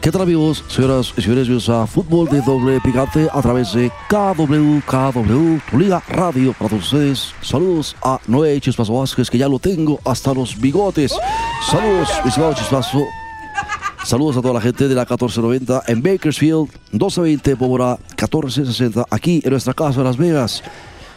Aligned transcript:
¿Qué 0.00 0.10
tal 0.10 0.22
amigos, 0.22 0.64
señoras 0.68 1.12
y 1.14 1.20
señores? 1.20 1.46
Bienvenidos 1.46 1.68
a 1.68 1.86
Fútbol 1.86 2.26
de 2.30 2.40
Doble 2.40 2.80
Picante 2.80 3.28
a 3.30 3.42
través 3.42 3.74
de 3.74 3.90
KW, 4.08 4.80
KW, 4.86 5.58
tu 5.70 5.78
liga 5.78 6.02
radio 6.08 6.54
para 6.54 6.70
todos 6.70 6.84
ustedes. 6.84 7.34
Saludos 7.42 7.94
a 8.02 8.18
Noé 8.26 8.58
Chispazo 8.62 8.94
Vázquez, 8.94 9.28
que 9.28 9.36
ya 9.36 9.46
lo 9.46 9.58
tengo 9.58 10.00
hasta 10.06 10.32
los 10.32 10.58
bigotes. 10.58 11.14
Saludos, 11.70 12.08
mi 12.22 12.28
estimado 12.30 12.54
Chispazo. 12.54 13.04
Saludos 14.02 14.38
a 14.38 14.40
toda 14.40 14.54
la 14.54 14.62
gente 14.62 14.88
de 14.88 14.94
la 14.94 15.02
1490 15.02 15.82
en 15.86 16.02
Bakersfield, 16.02 16.70
1220 16.92 17.54
Bóvora, 17.54 17.98
1460 18.16 19.04
aquí 19.10 19.42
en 19.44 19.50
nuestra 19.50 19.74
casa 19.74 19.98
de 19.98 20.04
Las 20.04 20.16
Vegas. 20.16 20.62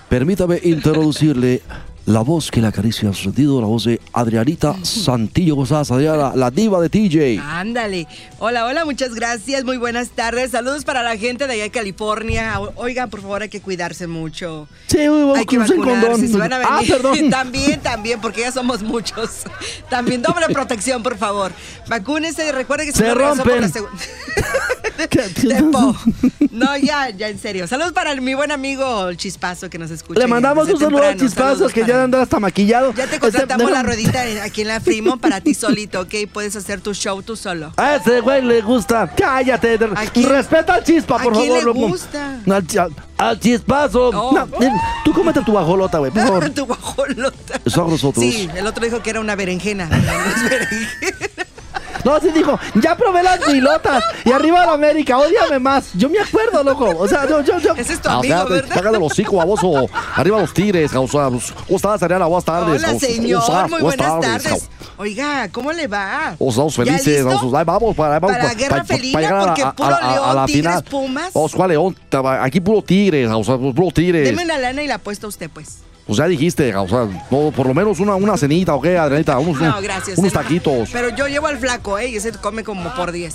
Permítame 0.10 0.60
introducirle 0.62 1.62
la 2.06 2.20
voz 2.22 2.52
que 2.52 2.60
le 2.60 2.68
acaricia 2.68 3.14
su 3.14 3.24
sentido, 3.24 3.62
la 3.62 3.68
voz 3.68 3.86
de 3.86 4.02
Adrianita 4.12 4.76
Santillo. 4.84 5.54
¿Cómo 5.56 5.64
estás, 5.64 5.90
Adriana? 5.92 6.34
La 6.36 6.52
diva 6.52 6.82
de 6.82 6.90
TJ. 6.90 7.40
Ándale. 7.42 8.08
Hola, 8.40 8.66
hola, 8.66 8.84
muchas 8.84 9.16
gracias. 9.16 9.64
Muy 9.64 9.78
buenas 9.78 10.10
tardes. 10.10 10.52
Saludos 10.52 10.84
para 10.84 11.02
la 11.02 11.16
gente 11.18 11.48
de 11.48 11.54
allá 11.54 11.64
de 11.64 11.70
California. 11.72 12.60
Oigan, 12.76 13.10
por 13.10 13.22
favor, 13.22 13.42
hay 13.42 13.50
que 13.50 13.62
cuidarse 13.62 14.08
mucho. 14.08 14.68
Sí, 14.88 15.08
vamos 15.08 15.38
Hay 15.38 15.46
que 15.46 15.58
vacunarse. 15.58 16.02
condón. 16.02 16.28
Si 16.28 16.34
van 16.36 16.52
a 16.54 16.58
Ah, 16.64 16.82
perdón. 16.88 17.30
También, 17.30 17.80
también, 17.80 18.20
porque 18.20 18.42
ya 18.42 18.52
somos 18.52 18.82
muchos. 18.84 19.44
También 19.90 20.22
doble 20.22 20.48
protección, 20.54 21.04
por 21.04 21.18
favor. 21.18 21.52
Vacúnense 21.88 22.48
y 22.48 22.52
recuerden 22.52 22.88
que 22.88 22.94
Se 22.94 23.08
no 23.08 23.16
regresó 23.16 23.44
por 23.44 23.62
la 23.62 23.70
No, 26.52 26.78
ya, 26.78 27.10
ya, 27.10 27.30
en 27.30 27.40
serio. 27.40 27.68
Saludos 27.68 27.94
para 27.94 28.14
mi 28.16 28.34
buen 28.34 28.52
amigo 28.52 29.10
el 29.10 29.18
Chispazo 29.18 29.70
que 29.70 29.78
nos 29.80 29.92
escucha. 29.92 30.20
Le 30.20 30.28
mandamos 30.28 30.70
un 30.70 30.80
saludo 30.80 31.04
a. 31.04 31.14
Chispazos 31.16 31.34
Saludos 31.58 31.74
que 31.74 31.86
ya 31.86 32.04
anda 32.04 32.22
hasta 32.22 32.40
maquillado. 32.40 32.90
Ya 32.94 33.06
te 33.08 33.16
Este, 33.16 33.20
contratamos 33.20 33.72
la 33.72 33.84
ruedita 33.84 34.22
aquí 34.44 34.62
en 34.62 34.68
la 34.68 34.80
Fremont 34.80 35.22
para 35.22 35.42
ti 35.42 35.54
solito, 35.54 36.02
¿ok? 36.02 36.14
Puedes 36.32 36.56
hacer 36.56 36.82
tu 36.82 36.94
show 36.94 37.22
tú 37.24 37.36
solo. 37.36 37.74
A 37.78 37.96
ese 37.96 38.20
güey 38.22 38.42
le 38.44 38.62
gusta. 38.62 39.10
Cállate. 39.16 39.80
¿A 39.96 40.06
Respeta 40.30 40.76
al 40.76 40.84
chispa, 40.84 41.16
a 41.16 41.24
por 41.24 41.34
quién 41.34 41.48
favor. 41.48 41.76
le 41.76 41.80
no- 41.82 41.88
gusta? 41.88 42.40
Al, 42.50 42.68
chi- 42.68 42.78
al 43.18 43.40
chispazo. 43.40 44.10
Oh. 44.10 44.32
No, 44.34 44.48
tú 45.06 45.14
cómete 45.14 45.42
tu 45.44 45.54
bajolota, 45.54 45.98
güey, 46.00 46.12
por 46.12 46.22
favor. 46.24 46.50
tu 46.52 46.66
guajolota. 46.66 47.60
Eso 47.66 47.86
a 47.86 47.88
nosotros. 47.88 48.24
Sí, 48.24 48.50
el 48.56 48.68
otro 48.68 48.84
dijo 48.86 49.02
que 49.02 49.10
era 49.10 49.20
una 49.20 49.36
berenjena. 49.36 49.90
No 49.90 49.96
es 49.96 50.50
berenjena. 50.50 51.33
No, 52.04 52.20
sí 52.20 52.30
dijo, 52.34 52.60
ya 52.76 52.96
probé 52.96 53.24
las 53.24 53.40
pilotas 53.40 54.04
y 54.26 54.32
arriba 54.32 54.66
la 54.66 54.74
América, 54.74 55.18
ódiame 55.18 55.60
más. 55.60 55.92
Yo 55.94 56.10
me 56.10 56.20
acuerdo, 56.20 56.64
loco. 56.64 56.94
O 56.98 57.08
sea, 57.08 57.28
yo, 57.28 57.42
yo, 57.42 57.60
yo. 57.60 57.74
Ese 57.76 57.94
es 57.94 58.02
tu 58.02 58.10
Ah, 58.10 58.16
amigo, 58.16 58.34
espérate, 58.36 58.54
¿verdad? 58.62 58.76
Sácale 58.76 59.00
los 59.00 59.12
hocico, 59.12 59.38
baboso. 59.38 59.88
Arriba 60.16 60.40
los 60.42 60.54
tigres, 60.54 60.92
causa. 60.92 61.30
pues, 61.30 61.52
¿Cómo 61.66 61.76
estás, 61.78 62.04
Ariana? 62.04 62.26
Buenas 62.26 62.46
tardes. 62.46 62.84
Hola, 62.84 63.00
señor. 63.00 63.70
Muy 63.70 63.82
buenas 63.82 64.20
tardes. 64.20 64.70
Oiga, 64.98 65.50
¿cómo 65.52 65.72
le 65.72 65.88
va? 65.88 66.36
Todos 66.38 66.52
estamos 66.54 66.76
¿Ya 66.76 66.84
felices, 66.86 67.08
listo? 67.26 67.30
vamos, 67.30 67.54
ahí 67.56 67.66
vamos 67.66 67.96
para, 67.96 68.20
vamos, 68.20 68.32
Para 68.38 68.48
la 68.50 68.54
guerra 68.54 68.84
felina, 68.86 69.40
porque 69.48 69.66
puro 69.76 69.90
León, 70.00 70.46
Tigres, 70.46 70.82
Pumas. 70.84 71.34
Vamos, 71.34 71.56
¿cuál 71.56 71.70
León? 71.72 71.96
Aquí 72.42 72.60
puro 72.60 72.82
tigres, 72.84 73.30
o 73.32 73.44
sea, 73.44 73.58
puro 73.58 73.90
tigres. 73.92 74.24
Deme 74.26 74.44
una 74.44 74.58
lana 74.60 74.84
y 74.84 74.88
la 74.88 74.96
apuesta 74.96 75.26
usted, 75.28 75.50
pues. 75.50 75.80
Pues 76.06 76.18
ya 76.18 76.28
dijiste, 76.28 76.76
o 76.76 76.88
sea, 76.88 77.08
no, 77.32 77.52
por 77.52 77.66
lo 77.66 77.74
menos 77.74 78.00
una, 78.02 78.16
una 78.16 78.36
cenita, 78.38 78.76
¿ok, 78.76 78.86
Adrianita? 78.88 79.40
Unos, 79.40 79.62
No, 79.62 79.82
gracias. 79.82 80.18
unos 80.18 80.34
no. 80.34 80.40
taquitos. 80.42 80.90
Pero 80.92 81.16
yo 81.16 81.28
llevo 81.28 81.48
al 81.48 81.58
flaco, 81.58 81.98
¿eh? 81.98 82.10
Y 82.10 82.18
ese 82.18 82.32
come 82.34 82.64
como 82.64 82.94
por 82.94 83.12
10. 83.14 83.34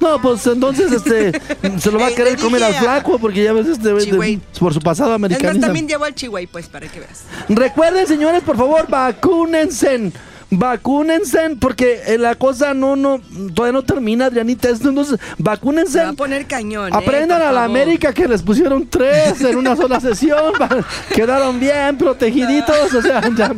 No, 0.00 0.22
pues 0.22 0.46
entonces 0.46 0.92
este 0.92 1.32
se 1.80 1.90
lo 1.90 1.98
va 1.98 2.06
a 2.06 2.10
querer 2.12 2.38
comer 2.38 2.62
al 2.62 2.74
flaco 2.74 3.18
porque 3.18 3.42
ya 3.42 3.52
ves 3.52 3.66
este 3.66 3.92
de- 3.92 4.40
por 4.60 4.72
su 4.72 4.80
pasado 4.80 5.12
americanista. 5.12 5.66
también 5.66 5.88
llevo 5.88 6.04
al 6.04 6.14
chihuahua, 6.14 6.48
pues, 6.52 6.68
para 6.68 6.86
que 6.86 7.00
veas. 7.00 7.24
Recuerden, 7.48 8.06
señores, 8.06 8.42
por 8.42 8.56
favor, 8.56 8.86
vacúnense. 8.88 10.12
Vacúnense 10.50 11.56
porque 11.60 12.00
eh, 12.06 12.16
la 12.16 12.34
cosa 12.34 12.72
no 12.72 12.96
no 12.96 13.20
todavía 13.54 13.72
no 13.72 13.82
termina, 13.84 14.26
Adrianita. 14.26 14.70
Esto, 14.70 14.88
Entonces, 14.88 15.20
vacúnense. 15.36 15.92
Se 15.92 16.02
va 16.02 16.08
a 16.10 16.12
poner 16.14 16.46
cañón, 16.46 16.88
¿eh? 16.88 16.96
Aprendan 16.96 17.42
a 17.42 17.52
la 17.52 17.60
favor. 17.60 17.64
América 17.76 18.14
que 18.14 18.26
les 18.26 18.42
pusieron 18.42 18.86
tres 18.86 19.40
en 19.42 19.56
una 19.56 19.76
sola 19.76 20.00
sesión. 20.00 20.54
Quedaron 21.14 21.60
bien 21.60 21.98
protegiditos. 21.98 22.94
O 22.94 23.02
sea, 23.02 23.20
ya, 23.36 23.52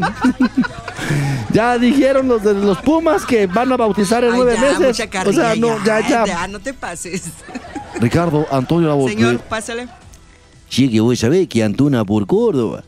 ya 1.53 1.79
dijeron 1.79 2.27
los 2.27 2.43
de 2.43 2.55
los 2.55 2.79
Pumas 2.83 3.25
que 3.25 3.47
van 3.47 3.71
a 3.73 3.77
bautizar 3.77 4.25
en 4.25 4.33
Ay, 4.33 4.37
nueve 4.37 4.55
ya, 4.57 4.61
meses. 4.61 5.09
mucha 5.09 5.29
O 5.29 5.33
sea, 5.33 5.55
no, 5.55 5.85
ya, 5.85 6.01
ya. 6.09 6.25
Ya, 6.27 6.49
no 6.49 6.59
te 6.59 6.75
pases. 6.75 7.23
Ricardo 8.01 8.47
Antonio 8.51 8.89
Labor. 8.89 9.11
Señor, 9.11 9.39
pásale. 9.41 9.87
Sí, 10.69 10.91
que 10.91 11.01
vos 11.01 11.19
sabés 11.19 11.47
que 11.49 11.63
Antuna 11.63 12.05
por 12.05 12.27
Córdoba. 12.27 12.83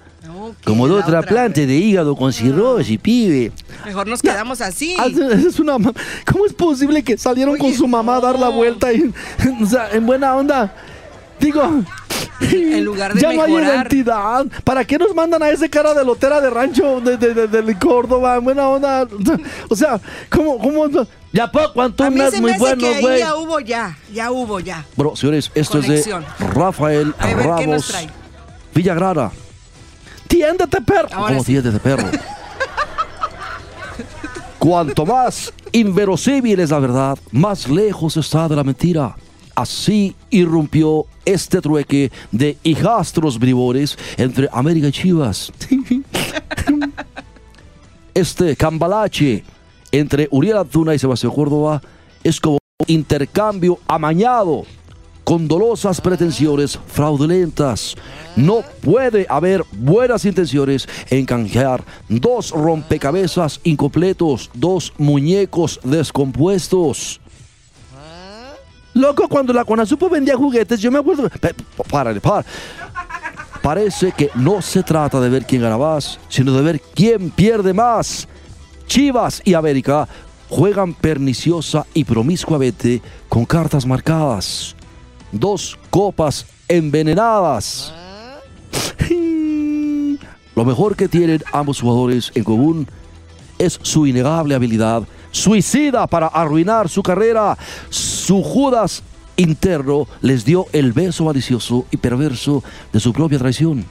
Como 0.65 0.89
dos 0.89 1.01
otra, 1.05 1.21
trasplantes 1.21 1.67
de 1.67 1.75
hígado 1.75 2.15
con 2.17 2.33
cirrosis, 2.33 2.99
pibe. 2.99 3.53
Mejor 3.85 4.07
nos 4.07 4.23
quedamos 4.23 4.61
así. 4.61 4.95
Ah, 4.99 5.07
Es 5.09 5.59
una 5.61 5.77
¿Cómo 6.31 6.47
es 6.47 6.53
posible 6.53 7.03
que 7.03 7.17
salieron 7.19 7.57
con 7.57 7.69
Oye, 7.69 7.77
su 7.77 7.87
mamá 7.89 8.17
a 8.17 8.21
dar 8.21 8.39
la 8.39 8.49
vuelta 8.49 8.93
y, 8.93 9.13
o 9.63 9.67
sea, 9.67 9.91
en 9.93 10.07
buena 10.07 10.35
onda? 10.37 10.75
Digo, 11.41 11.83
En 12.41 12.85
lugar 12.85 13.15
de 13.15 13.21
ya 13.21 13.33
no 13.33 13.43
hay 13.43 13.53
mejorar. 13.53 13.75
identidad. 13.89 14.47
¿Para 14.63 14.85
qué 14.85 14.97
nos 14.99 15.13
mandan 15.15 15.43
a 15.43 15.51
ese 15.51 15.69
cara 15.69 15.93
de 15.95 16.05
lotera 16.05 16.41
de 16.41 16.51
rancho 16.51 17.01
de, 17.01 17.17
de, 17.17 17.35
de- 17.35 17.49
del 17.49 17.77
Córdoba? 17.79 18.37
En 18.37 18.45
buena 18.45 18.69
onda. 18.69 19.07
O 19.69 19.75
sea, 19.75 20.01
¿cómo, 20.31 20.59
cómo? 20.59 20.87
Ya 21.33 21.51
poco, 21.51 21.83
se 21.97 22.41
muy 22.41 22.53
me 22.53 22.59
bueno, 22.59 22.87
güey. 23.01 23.19
ya 23.19 23.35
hubo 23.37 23.59
ya, 23.59 23.97
ya 24.13 24.31
hubo 24.31 24.61
ya. 24.61 24.85
Bro, 24.97 25.17
señores, 25.17 25.51
esto 25.55 25.81
Conexión. 25.81 26.23
es 26.25 26.39
de 26.39 26.47
Rafael 26.55 27.15
A 27.19 27.27
ver, 27.27 27.37
¿qué 27.59 27.67
nos 27.67 27.91
Ramos? 27.93 28.09
Villagrara. 28.75 29.31
Tiéndete, 30.33 30.81
perro. 30.81 31.09
Ahora 31.13 31.29
¿Cómo 31.35 31.45
sí. 31.45 31.53
tiéndete, 31.53 31.79
perro? 31.79 32.09
Cuanto 34.59 35.05
más 35.05 35.53
inverosímil 35.73 36.59
es 36.59 36.71
la 36.71 36.79
verdad, 36.79 37.19
más 37.33 37.69
lejos 37.69 38.17
está 38.17 38.49
de 38.49 38.57
la 38.57 38.65
mentira. 38.65 39.15
Así 39.55 40.17
irrumpió 40.31 41.05
este 41.27 41.61
trueque 41.61 42.11
de 42.31 42.57
hijastros 42.63 43.39
bribores 43.39 43.99
entre 44.17 44.49
América 44.53 44.89
y 44.89 44.93
Chivas. 44.93 45.53
Este 48.15 48.57
cambalache 48.57 49.45
entre 49.91 50.29
Uriel 50.31 50.57
Antuna 50.57 50.95
y 50.95 50.99
Sebastián 50.99 51.33
Córdoba 51.35 51.83
es 52.25 52.41
como 52.41 52.55
un 52.79 52.87
intercambio 52.87 53.79
amañado 53.87 54.65
con 55.25 55.49
dolosas 55.49 56.01
pretensiones 56.01 56.79
fraudulentas. 56.87 57.95
No 58.37 58.63
puede 58.81 59.27
haber 59.29 59.65
buenas 59.73 60.25
intenciones 60.25 60.89
en 61.11 61.27
canjear 61.27 61.85
dos 62.09 62.51
rompecabezas 62.51 63.61
incompletos, 63.65 64.51
dos 64.55 64.93
muñecos 64.99 65.81
descompuestos. 65.85 67.21
Loco, 68.95 69.27
cuando 69.29 69.53
la 69.53 69.65
Conasupo 69.65 70.09
vendía 70.11 70.37
juguetes, 70.37 70.81
yo 70.81 70.91
me 70.91 70.99
acuerdo. 70.99 71.31
Párale. 71.91 72.21
Parece 73.63 74.13
que 74.13 74.29
no 74.35 74.61
se 74.61 74.83
trata 74.83 75.21
de 75.21 75.31
ver 75.31 75.47
quién 75.47 75.63
gana 75.63 75.79
más, 75.79 76.19
sino 76.29 76.53
de 76.53 76.63
ver 76.63 76.81
quién 76.95 77.31
pierde 77.31 77.73
más. 77.73 78.29
Chivas 78.87 79.41
y 79.45 79.55
América 79.55 80.09
juegan 80.51 80.93
perniciosa 80.93 81.87
y 81.95 82.05
promiscuamente 82.05 83.01
con 83.29 83.47
cartas 83.47 83.87
marcadas. 83.87 84.77
Dos 85.33 85.79
copas 85.91 86.47
envenenadas. 86.69 87.93
Lo 90.55 90.65
mejor 90.65 90.97
que 90.97 91.09
tienen 91.09 91.43
ambos 91.53 91.81
jugadores 91.81 92.31
en 92.35 92.45
común 92.45 92.87
es 93.59 93.79
su 93.83 94.07
innegable 94.07 94.55
habilidad 94.55 95.03
suicida 95.31 96.07
para 96.07 96.27
arruinar 96.27 96.89
su 96.89 97.03
carrera. 97.03 97.57
Su 97.89 98.43
Judas 98.43 99.03
interno 99.37 100.07
les 100.21 100.45
dio 100.45 100.67
el 100.73 100.93
beso 100.93 101.25
malicioso 101.25 101.87
y 101.91 101.97
perverso 101.97 102.63
de 102.93 103.01
su 103.01 103.13
propia 103.15 103.39
traición. 103.39 103.85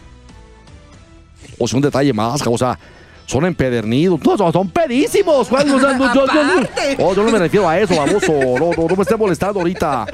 O 1.58 1.68
sea, 1.68 1.78
un 1.78 1.82
detalle 1.84 2.14
más, 2.14 2.42
o 2.46 2.58
sea, 2.58 2.78
son 3.26 3.46
empedernidos, 3.46 4.20
no, 4.24 4.52
son- 4.52 4.70
pedísimos. 4.70 5.48
Juan, 5.48 5.70
o 5.72 5.80
sea, 5.80 5.98
no, 5.98 6.14
yo, 6.14 6.26
yo- 6.28 6.32
Aparte. 6.32 6.96
oh, 7.00 7.16
yo 7.16 7.24
no 7.24 7.32
me 7.32 7.40
refiero 7.40 7.68
a 7.68 7.80
eso, 7.80 7.96
baboso. 7.96 8.34
No, 8.34 8.72
no, 8.78 8.88
no 8.88 8.96
me 8.96 9.02
esté 9.02 9.16
molestando 9.16 9.60
ahorita. 9.60 10.06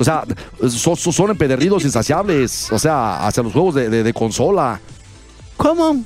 O 0.00 0.04
sea, 0.04 0.24
son, 0.68 0.96
son- 0.96 1.30
empedernidos 1.30 1.84
insaciables. 1.84 2.72
O 2.72 2.78
sea, 2.78 3.26
hacia 3.26 3.42
los 3.42 3.52
juegos 3.52 3.74
de, 3.74 3.88
de- 3.90 4.02
de 4.02 4.12
consola. 4.14 4.80
¿Cómo? 5.56 6.02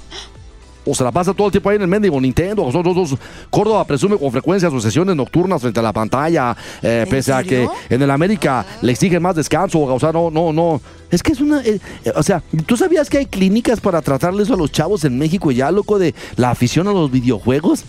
o 0.86 0.94
se 0.94 1.02
la 1.02 1.10
pasa 1.10 1.32
todo 1.32 1.46
el 1.46 1.50
tiempo 1.50 1.70
ahí 1.70 1.76
en 1.76 1.82
el 1.82 1.88
mendigo 1.88 2.20
Nintendo. 2.20 2.62
Nosotros, 2.70 3.16
Córdoba 3.48 3.86
presume 3.86 4.18
con 4.18 4.30
frecuencia 4.30 4.68
sus 4.68 4.82
sesiones 4.82 5.16
nocturnas 5.16 5.62
frente 5.62 5.80
a 5.80 5.82
la 5.82 5.94
pantalla, 5.94 6.54
eh, 6.82 7.06
pese 7.08 7.32
a 7.32 7.42
que 7.42 7.66
en 7.88 8.02
el 8.02 8.10
América 8.10 8.66
le 8.82 8.92
exigen 8.92 9.22
más 9.22 9.34
descanso. 9.34 9.80
O 9.80 9.98
sea, 9.98 10.12
no, 10.12 10.30
no, 10.30 10.52
no. 10.52 10.82
Es 11.10 11.22
que 11.22 11.32
es 11.32 11.40
una. 11.40 11.62
eh, 11.62 11.80
eh, 12.04 12.12
o 12.14 12.22
sea, 12.22 12.42
¿tú 12.66 12.76
sabías 12.76 13.08
que 13.08 13.16
hay 13.16 13.24
clínicas 13.24 13.80
para 13.80 14.02
tratarles 14.02 14.50
a 14.50 14.56
los 14.56 14.70
chavos 14.72 15.04
en 15.06 15.16
México 15.16 15.50
ya, 15.50 15.70
loco, 15.70 15.98
de 15.98 16.14
la 16.36 16.50
afición 16.50 16.86
a 16.86 16.92
los 16.92 17.10
videojuegos? 17.10 17.84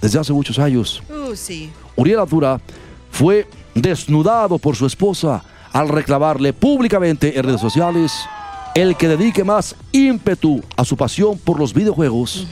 Desde 0.00 0.20
hace 0.20 0.32
muchos 0.32 0.60
años. 0.60 1.02
Uh, 1.10 1.34
sí. 1.34 1.72
Uriel 1.96 2.20
Azura 2.20 2.60
fue 3.16 3.48
desnudado 3.74 4.58
por 4.58 4.76
su 4.76 4.86
esposa 4.86 5.42
al 5.72 5.88
reclamarle 5.88 6.52
públicamente 6.52 7.36
en 7.38 7.44
redes 7.44 7.60
sociales 7.60 8.12
el 8.74 8.96
que 8.96 9.08
dedique 9.08 9.42
más 9.44 9.74
ímpetu 9.92 10.62
a 10.76 10.84
su 10.84 10.96
pasión 10.96 11.38
por 11.38 11.58
los 11.58 11.72
videojuegos 11.72 12.46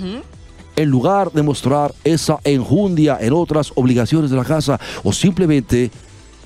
en 0.77 0.89
lugar 0.89 1.31
de 1.33 1.43
mostrar 1.43 1.95
esa 2.03 2.39
enjundia 2.45 3.19
en 3.21 3.33
otras 3.35 3.73
obligaciones 3.75 4.31
de 4.31 4.37
la 4.37 4.45
casa 4.45 4.81
o 5.03 5.13
simplemente 5.13 5.91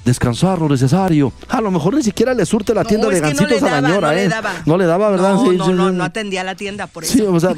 descansar 0.05 0.59
lo 0.59 0.69
necesario. 0.69 1.33
A 1.49 1.61
lo 1.61 1.71
mejor 1.71 1.95
ni 1.95 2.03
siquiera 2.03 2.35
le 2.35 2.45
surte 2.45 2.75
la 2.75 2.83
No, 2.83 2.89
tienda 2.89 3.09
de 3.09 3.21
no 3.21 3.27
gancitos 3.29 3.63
a 3.63 3.81
la 3.81 3.89
señora, 3.89 4.09
no 4.09 4.15
le 4.15 4.25
¿eh? 4.25 4.29
daba. 4.29 4.53
No 4.67 4.77
le 4.79 4.87
daba, 4.87 5.11
¿verdad? 5.11 5.35
No, 5.35 5.45
Sí, 5.51 5.57
no, 5.57 5.67
sí, 5.67 5.73
no, 5.73 5.89
sí. 5.91 5.95
no 5.95 6.05
atendía 6.05 6.45
la 6.45 6.55
tienda 6.57 6.87
por 6.87 7.05
eso. 7.05 7.13
Sí, 7.13 7.21
o 7.23 7.39
sea, 7.41 7.51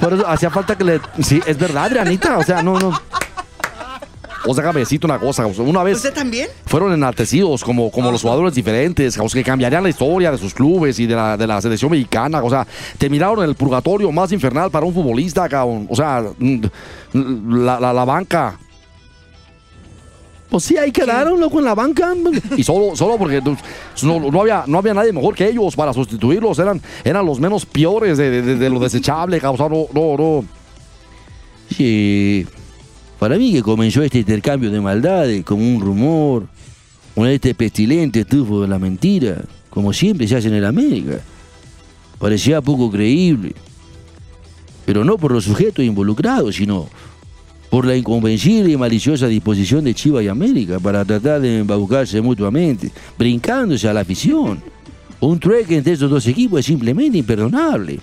por 0.00 0.12
eso 0.14 0.26
hacía 0.28 0.50
falta 0.50 0.76
que 0.76 0.84
le. 0.84 1.00
Sí, 1.22 1.40
es 1.46 1.58
verdad, 1.58 1.84
Adrianita. 1.86 2.38
O 2.38 2.42
sea, 2.42 2.62
no, 2.62 2.78
no. 2.78 2.92
O 4.46 4.54
sea, 4.54 4.62
déjame 4.64 4.80
decirte 4.80 5.06
una 5.06 5.18
cosa. 5.18 5.44
Una 5.46 5.82
vez 5.82 5.96
¿Usted 5.98 6.14
también? 6.14 6.48
fueron 6.66 6.92
enaltecidos 6.92 7.62
como, 7.62 7.90
como 7.90 8.10
los 8.10 8.22
jugadores 8.22 8.54
diferentes, 8.54 9.18
que 9.32 9.44
cambiarían 9.44 9.82
la 9.82 9.90
historia 9.90 10.30
de 10.32 10.38
sus 10.38 10.54
clubes 10.54 10.98
y 10.98 11.06
de 11.06 11.14
la, 11.14 11.36
de 11.36 11.46
la 11.46 11.60
selección 11.60 11.90
mexicana. 11.90 12.42
O 12.42 12.48
sea, 12.48 12.66
terminaron 12.98 13.40
en 13.44 13.50
el 13.50 13.54
purgatorio 13.54 14.10
más 14.10 14.32
infernal 14.32 14.70
para 14.70 14.86
un 14.86 14.94
futbolista, 14.94 15.48
cabrón. 15.48 15.86
O 15.90 15.94
sea, 15.96 16.24
mm, 16.38 16.60
la, 17.64 17.78
la, 17.80 17.92
la 17.92 18.04
banca. 18.04 18.58
Pues 20.48 20.64
sí, 20.64 20.76
ahí 20.76 20.90
quedaron, 20.90 21.38
loco, 21.38 21.58
en 21.60 21.64
la 21.66 21.74
banca. 21.74 22.12
Y 22.56 22.64
solo, 22.64 22.96
solo 22.96 23.16
porque 23.18 23.40
pues, 23.40 23.58
no, 24.02 24.18
no 24.18 24.40
había, 24.40 24.64
no 24.66 24.78
había 24.78 24.94
nadie 24.94 25.12
mejor 25.12 25.34
que 25.34 25.48
ellos 25.48 25.76
para 25.76 25.92
sustituirlos. 25.92 26.58
Eran, 26.58 26.80
eran 27.04 27.24
los 27.24 27.38
menos 27.38 27.64
peores 27.66 28.18
de, 28.18 28.42
de- 28.42 28.56
de 28.56 28.70
lo 28.70 28.80
desechable, 28.80 29.38
cabrón. 29.40 29.70
O 29.70 29.86
sea, 29.92 30.00
no, 30.02 30.16
no, 30.16 30.16
no. 30.40 30.44
Sí, 31.76 32.46
para 33.20 33.36
mí 33.38 33.52
que 33.52 33.62
comenzó 33.62 34.02
este 34.02 34.18
intercambio 34.18 34.70
de 34.70 34.80
maldades 34.80 35.44
como 35.44 35.62
un 35.62 35.80
rumor, 35.80 36.46
un 37.14 37.26
este 37.28 37.54
pestilente 37.54 38.20
estufo 38.20 38.62
de 38.62 38.68
la 38.68 38.78
mentira, 38.80 39.42
como 39.68 39.92
siempre 39.92 40.26
se 40.26 40.34
hace 40.36 40.48
en 40.48 40.54
el 40.54 40.64
América. 40.64 41.20
Parecía 42.18 42.60
poco 42.60 42.90
creíble, 42.90 43.54
pero 44.84 45.04
no 45.04 45.16
por 45.16 45.32
los 45.32 45.44
sujetos 45.44 45.84
involucrados, 45.84 46.56
sino 46.56 46.88
por 47.70 47.86
la 47.86 47.96
inconvencible 47.96 48.72
y 48.72 48.76
maliciosa 48.76 49.26
disposición 49.28 49.84
de 49.84 49.94
Chiva 49.94 50.22
y 50.22 50.28
América 50.28 50.80
para 50.80 51.04
tratar 51.04 51.40
de 51.40 51.60
embaucarse 51.60 52.20
mutuamente, 52.20 52.90
brincándose 53.16 53.88
a 53.88 53.92
la 53.92 54.00
afición. 54.00 54.60
Un 55.20 55.38
trueque 55.38 55.76
entre 55.76 55.92
estos 55.92 56.10
dos 56.10 56.26
equipos 56.26 56.60
es 56.60 56.66
simplemente 56.66 57.18
imperdonable. 57.18 58.00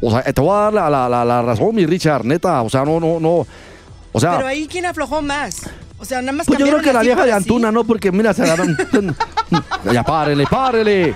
O 0.00 0.10
sea, 0.10 0.22
te 0.22 0.40
voy 0.40 0.50
a 0.50 0.54
dar 0.62 0.72
la, 0.72 0.90
la- 0.90 1.08
la- 1.08 1.24
la 1.24 1.42
razón, 1.42 1.74
mi 1.74 1.84
Richard, 1.86 2.24
neta. 2.24 2.62
O 2.62 2.70
sea, 2.70 2.84
no, 2.84 2.98
no, 2.98 3.20
no. 3.20 3.46
O 4.12 4.20
sea. 4.20 4.36
Pero 4.36 4.46
ahí, 4.46 4.66
¿quién 4.66 4.86
aflojó 4.86 5.22
más? 5.22 5.62
O 5.98 6.04
sea, 6.04 6.22
nada 6.22 6.32
más 6.32 6.46
Pues 6.46 6.58
yo 6.58 6.66
creo 6.66 6.80
que 6.80 6.92
la 6.92 7.02
vieja 7.02 7.24
de 7.24 7.32
así. 7.32 7.42
Antuna, 7.42 7.70
¿no? 7.70 7.84
Porque 7.84 8.10
mira, 8.10 8.32
se 8.32 8.42
agarran. 8.42 8.76
ya 9.92 10.02
párele, 10.02 10.46
párele. 10.46 11.14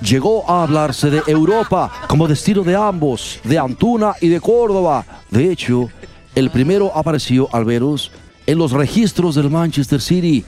Llegó 0.00 0.48
a 0.48 0.62
hablarse 0.62 1.10
de 1.10 1.22
Europa 1.26 1.90
como 2.08 2.28
destino 2.28 2.62
de 2.62 2.76
ambos, 2.76 3.40
de 3.42 3.58
Antuna 3.58 4.14
y 4.20 4.28
de 4.28 4.40
Córdoba. 4.40 5.04
De 5.30 5.50
hecho, 5.50 5.88
el 6.34 6.50
primero 6.50 6.92
apareció 6.94 7.48
al 7.52 7.64
veros 7.64 8.12
en 8.46 8.58
los 8.58 8.72
registros 8.72 9.34
del 9.34 9.50
Manchester 9.50 10.00
City, 10.00 10.44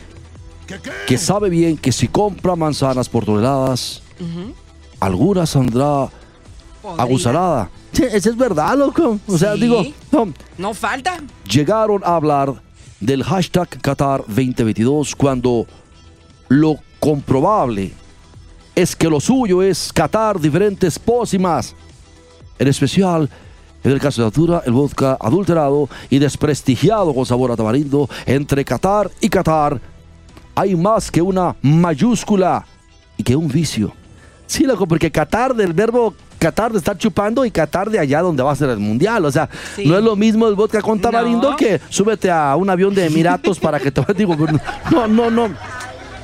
que 1.06 1.16
sabe 1.16 1.48
bien 1.48 1.76
que 1.78 1.90
si 1.90 2.08
compra 2.08 2.54
manzanas 2.54 3.08
por 3.08 3.24
toneladas, 3.24 4.02
alguna 5.00 5.46
saldrá 5.46 6.10
aguzarada. 6.98 7.70
Sí, 7.96 8.04
eso 8.12 8.30
es 8.30 8.36
verdad, 8.36 8.76
loco. 8.76 9.18
O 9.26 9.38
sea, 9.38 9.54
Sí. 9.54 9.60
digo, 9.60 9.82
no, 10.12 10.32
No 10.58 10.74
falta. 10.74 11.18
llegaron 11.50 12.02
a 12.04 12.16
hablar 12.16 12.52
del 13.00 13.24
hashtag 13.24 13.68
Qatar 13.80 14.22
2022 14.26 15.14
cuando 15.16 15.66
lo 16.48 16.76
comprobable 17.00 17.92
es 18.74 18.94
que 18.94 19.08
lo 19.08 19.20
suyo 19.20 19.62
es 19.62 19.92
catar 19.92 20.38
diferentes 20.40 20.98
pócimas. 20.98 21.74
En 22.58 22.68
especial, 22.68 23.30
en 23.84 23.90
el 23.92 24.00
caso 24.00 24.20
de 24.22 24.26
Altura, 24.26 24.62
el 24.66 24.72
vodka 24.72 25.16
adulterado 25.20 25.88
y 26.10 26.18
desprestigiado 26.18 27.14
con 27.14 27.24
sabor 27.24 27.50
a 27.52 27.56
tamarindo. 27.56 28.08
Entre 28.26 28.64
Qatar 28.64 29.10
y 29.20 29.28
Qatar 29.30 29.80
hay 30.54 30.74
más 30.76 31.10
que 31.10 31.22
una 31.22 31.56
mayúscula 31.62 32.66
y 33.16 33.22
que 33.22 33.36
un 33.36 33.48
vicio. 33.48 33.92
Sí, 34.46 34.64
loco, 34.64 34.86
porque 34.86 35.10
Qatar 35.10 35.54
del 35.54 35.72
verbo 35.72 36.14
Qatar 36.38 36.72
de 36.72 36.78
estar 36.78 36.96
chupando 36.98 37.44
y 37.44 37.50
Qatar 37.50 37.88
de 37.90 37.98
allá 37.98 38.20
donde 38.22 38.42
va 38.42 38.52
a 38.52 38.56
ser 38.56 38.68
el 38.70 38.78
mundial. 38.78 39.24
O 39.24 39.32
sea, 39.32 39.48
Sí. 39.74 39.86
no 39.86 39.96
es 39.96 40.04
lo 40.04 40.16
mismo 40.16 40.46
el 40.48 40.54
vodka 40.54 40.82
con 40.82 41.00
tamarindo 41.00 41.50
No. 41.52 41.56
que 41.56 41.80
súbete 41.88 42.30
a 42.30 42.54
un 42.56 42.68
avión 42.70 42.94
de 42.94 43.06
Emiratos 43.06 43.58
para 43.58 43.78
que 43.80 43.90
te 43.90 44.02
digo, 44.14 44.36
no, 44.90 45.06
no, 45.08 45.30
no. 45.30 45.48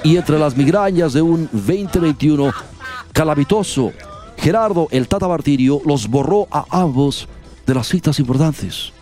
Y 0.05 0.17
entre 0.17 0.39
las 0.39 0.57
migrañas 0.57 1.13
de 1.13 1.23
un 1.23 1.49
2021 1.53 2.53
calamitoso, 3.13 3.93
Gerardo 4.37 4.89
el 4.91 5.07
Tata 5.09 5.29
Martirio 5.29 5.81
los 5.87 6.09
borró 6.09 6.49
a 6.51 6.65
ambos 6.71 7.29
de 7.67 7.75
las 7.75 7.87
citas 7.89 8.19
importantes. 8.19 8.93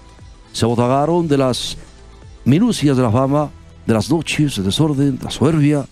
Se 0.53 0.67
botagaron 0.67 1.27
de 1.29 1.39
las 1.39 1.77
minucias 2.45 2.97
de 2.97 3.03
la 3.03 3.11
fama, 3.11 3.49
de 3.87 3.95
las 3.95 4.11
noches, 4.11 4.57
de 4.57 4.63
desorden, 4.63 5.17
de 5.19 5.25
la 5.25 5.31
soberbia. 5.31 5.85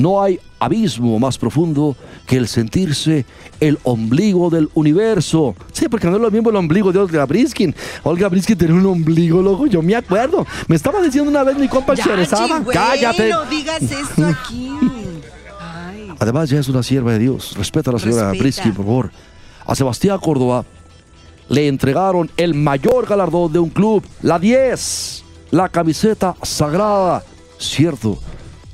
No 0.00 0.22
hay 0.22 0.40
abismo 0.58 1.18
más 1.18 1.36
profundo 1.36 1.94
que 2.26 2.38
el 2.38 2.48
sentirse 2.48 3.26
el 3.60 3.78
ombligo 3.82 4.48
del 4.48 4.70
universo. 4.72 5.54
Sí, 5.72 5.88
porque 5.90 6.06
no 6.06 6.16
es 6.16 6.22
lo 6.22 6.30
mismo 6.30 6.48
el 6.48 6.56
ombligo 6.56 6.90
de 6.90 6.98
Olga 7.00 7.26
Briskin. 7.26 7.74
Olga 8.02 8.28
Briskin 8.28 8.56
tenía 8.56 8.74
un 8.76 8.86
ombligo, 8.86 9.42
loco, 9.42 9.66
yo 9.66 9.82
me 9.82 9.94
acuerdo. 9.94 10.46
Me 10.68 10.76
estaba 10.76 11.02
diciendo 11.02 11.30
una 11.30 11.42
vez 11.42 11.58
mi 11.58 11.68
compa 11.68 11.94
Ya, 11.94 12.04
Cherezaba. 12.04 12.62
Cállate. 12.72 13.28
no 13.28 13.44
digas 13.44 13.82
eso 13.82 14.26
aquí. 14.26 14.70
Ay. 15.60 16.08
Además, 16.18 16.48
ya 16.48 16.58
es 16.60 16.68
una 16.68 16.82
sierva 16.82 17.12
de 17.12 17.18
Dios. 17.18 17.54
Respeta 17.58 17.90
a 17.90 17.92
la 17.92 17.98
señora. 17.98 18.30
Briskin, 18.30 18.72
por 18.72 18.86
favor. 18.86 19.10
A 19.66 19.74
Sebastián 19.74 20.18
Córdoba 20.18 20.64
le 21.50 21.68
entregaron 21.68 22.30
el 22.38 22.54
mayor 22.54 23.06
galardón 23.06 23.52
de 23.52 23.58
un 23.58 23.68
club, 23.68 24.02
la 24.22 24.38
10, 24.38 25.24
la 25.50 25.68
camiseta 25.68 26.34
sagrada. 26.42 27.22
Cierto, 27.58 28.18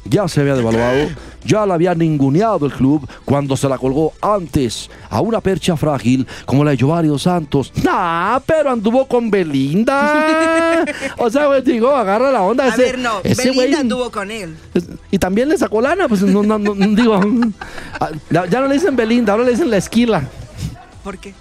ya 0.09 0.29
se 0.29 0.41
había 0.41 0.55
devaluado, 0.55 1.09
ya 1.45 1.65
la 1.67 1.75
había 1.75 1.95
ninguneado 1.95 2.67
el 2.67 2.73
club 2.73 3.09
cuando 3.25 3.57
se 3.57 3.69
la 3.69 3.79
colgó 3.79 4.13
antes 4.21 4.91
a 5.11 5.21
una 5.21 5.41
percha 5.41 5.77
frágil 5.77 6.27
como 6.45 6.65
la 6.65 6.73
de 6.73 6.77
Giovanni 6.79 7.09
Dos 7.09 7.23
Santos. 7.23 7.73
Nah, 7.83 8.39
pero 8.47 8.71
anduvo 8.71 9.07
con 9.07 9.31
Belinda. 9.31 10.85
o 11.19 11.31
sea, 11.31 11.47
güey, 11.47 11.63
digo, 11.63 11.95
agarra 11.95 12.31
la 12.31 12.43
onda. 12.43 12.65
A 12.65 12.69
ese- 12.69 12.83
ver, 12.83 12.99
no. 12.99 13.21
ese 13.23 13.51
Belinda 13.51 13.81
anduvo 13.81 14.11
con 14.11 14.31
él. 14.31 14.57
Y 15.11 15.19
también 15.19 15.49
le 15.49 15.57
sacó 15.59 15.81
lana, 15.81 16.09
pues 16.09 16.23
no, 16.23 16.43
no, 16.43 16.59
no, 16.59 16.75
digo. 16.75 17.21
ah, 18.01 18.11
ya 18.31 18.61
no 18.61 18.67
le 18.69 18.75
dicen 18.75 18.97
Belinda, 18.97 19.33
ahora 19.33 19.45
le 19.45 19.51
dicen 19.53 19.71
la 19.71 19.77
esquila. 19.77 20.29
¿Por 21.05 21.19
qué? 21.19 21.35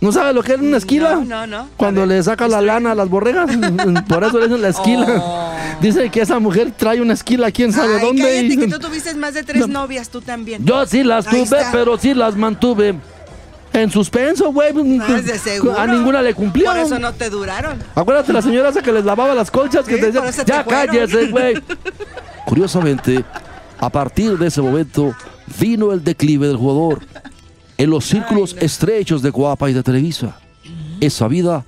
¿No 0.00 0.12
sabe 0.12 0.32
lo 0.32 0.42
que 0.44 0.54
es 0.54 0.60
una 0.60 0.76
esquila? 0.76 1.16
No, 1.16 1.24
no, 1.24 1.46
no. 1.46 1.68
Cuando 1.76 2.02
ver, 2.02 2.10
le 2.10 2.22
saca 2.22 2.46
la 2.46 2.60
lana 2.60 2.92
a 2.92 2.94
las 2.94 3.08
borregas. 3.08 3.50
Por 4.08 4.22
eso 4.24 4.38
le 4.38 4.46
dicen 4.46 4.62
la 4.62 4.68
esquila. 4.68 5.06
Oh. 5.20 5.52
Dice 5.80 6.08
que 6.10 6.20
esa 6.20 6.38
mujer 6.38 6.72
trae 6.76 7.00
una 7.00 7.14
esquila, 7.14 7.50
quién 7.50 7.72
sabe 7.72 7.96
Ay, 7.96 8.00
dónde. 8.06 8.22
cállate, 8.22 8.44
y- 8.46 8.56
que 8.56 8.68
tú 8.68 8.78
tuviste 8.78 9.12
más 9.14 9.34
de 9.34 9.42
tres 9.42 9.66
novias, 9.66 10.08
tú 10.08 10.20
también. 10.20 10.64
Yo 10.64 10.86
sí 10.86 11.02
las 11.02 11.26
Ahí 11.26 11.44
tuve, 11.44 11.58
está. 11.58 11.72
pero 11.72 11.98
sí 11.98 12.14
las 12.14 12.36
mantuve. 12.36 12.94
En 13.72 13.90
suspenso, 13.90 14.50
güey. 14.52 14.72
Seguro. 15.42 15.78
A 15.78 15.86
ninguna 15.86 16.22
le 16.22 16.32
cumplió. 16.32 16.66
Por 16.66 16.78
eso 16.78 16.98
no 16.98 17.12
te 17.12 17.28
duraron. 17.28 17.78
Acuérdate 17.94 18.32
la 18.32 18.40
señora 18.40 18.70
esa 18.70 18.80
que 18.82 18.92
les 18.92 19.04
lavaba 19.04 19.34
las 19.34 19.50
colchas 19.50 19.84
que 19.84 19.96
Sí, 19.96 20.00
te 20.00 20.06
decía, 20.12 20.44
te 20.44 20.50
ya 20.50 20.64
fueron". 20.64 20.86
cállese, 20.86 21.26
güey. 21.26 21.54
Curiosamente, 22.46 23.24
a 23.78 23.90
partir 23.90 24.38
de 24.38 24.46
ese 24.46 24.62
momento 24.62 25.14
vino 25.60 25.92
el 25.92 26.02
declive 26.02 26.46
del 26.48 26.56
jugador 26.56 27.00
en 27.78 27.90
los 27.90 28.04
círculos 28.04 28.56
estrechos 28.60 29.22
de 29.22 29.32
Coapa 29.32 29.70
y 29.70 29.72
de 29.72 29.82
Televisa. 29.82 30.36
Esa 31.00 31.28
vida, 31.28 31.64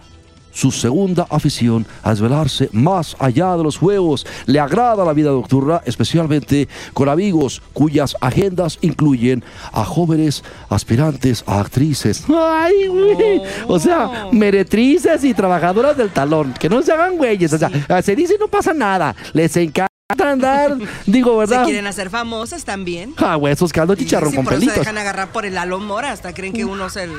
su 0.52 0.73
segunda 0.73 1.26
afición 1.31 1.87
a 2.02 2.11
desvelarse 2.11 2.69
más 2.73 3.17
allá 3.21 3.57
de 3.57 3.62
los 3.62 3.79
juegos. 3.79 4.26
Le 4.47 4.59
agrada 4.59 5.05
la 5.05 5.12
vida 5.12 5.31
nocturna, 5.31 5.81
especialmente 5.85 6.69
con 6.93 7.09
amigos 7.09 7.62
cuyas 7.73 8.17
agendas 8.21 8.79
incluyen 8.83 9.45
a 9.73 9.85
jóvenes 9.85 10.43
aspirantes 10.69 11.45
a 11.47 11.61
actrices. 11.61 12.25
¡Ay, 12.29 12.88
güey! 12.88 13.43
O 13.69 13.79
sea, 13.79 14.29
meretrices 14.33 15.23
y 15.23 15.33
trabajadoras 15.33 15.97
del 15.97 16.11
talón. 16.11 16.52
Que 16.59 16.69
no 16.69 16.83
se 16.83 16.93
hagan 16.93 17.17
güeyes. 17.17 17.52
O 17.52 17.59
sea, 17.59 17.71
se 18.02 18.17
dice 18.17 18.35
y 18.35 18.38
no 18.38 18.49
pasa 18.49 18.75
nada. 18.75 19.14
Les 19.33 19.57
encanta 19.57 19.89
andar, 20.19 20.76
digo, 21.07 21.33
Se 21.45 21.50
¿verdad? 21.50 21.64
quieren 21.64 21.87
hacer 21.87 22.11
famosas 22.11 22.64
también. 22.64 23.14
Ah, 23.19 23.37
güey, 23.37 23.52
esos 23.52 23.73
caldos 23.73 23.97
chicharrón 23.99 24.31
sí, 24.31 24.37
con 24.37 24.45
por 24.45 24.55
eso 24.55 24.61
se 24.61 24.67
pelitos. 24.67 24.81
dejan 24.87 24.99
agarrar 24.99 25.33
por 25.33 25.45
el 25.47 25.55
Lalo 25.55 25.79
Mora, 25.79 26.12
hasta 26.12 26.33
creen 26.35 26.52
que 26.52 26.64
uno 26.64 26.87
es 26.87 26.97
el... 26.97 27.12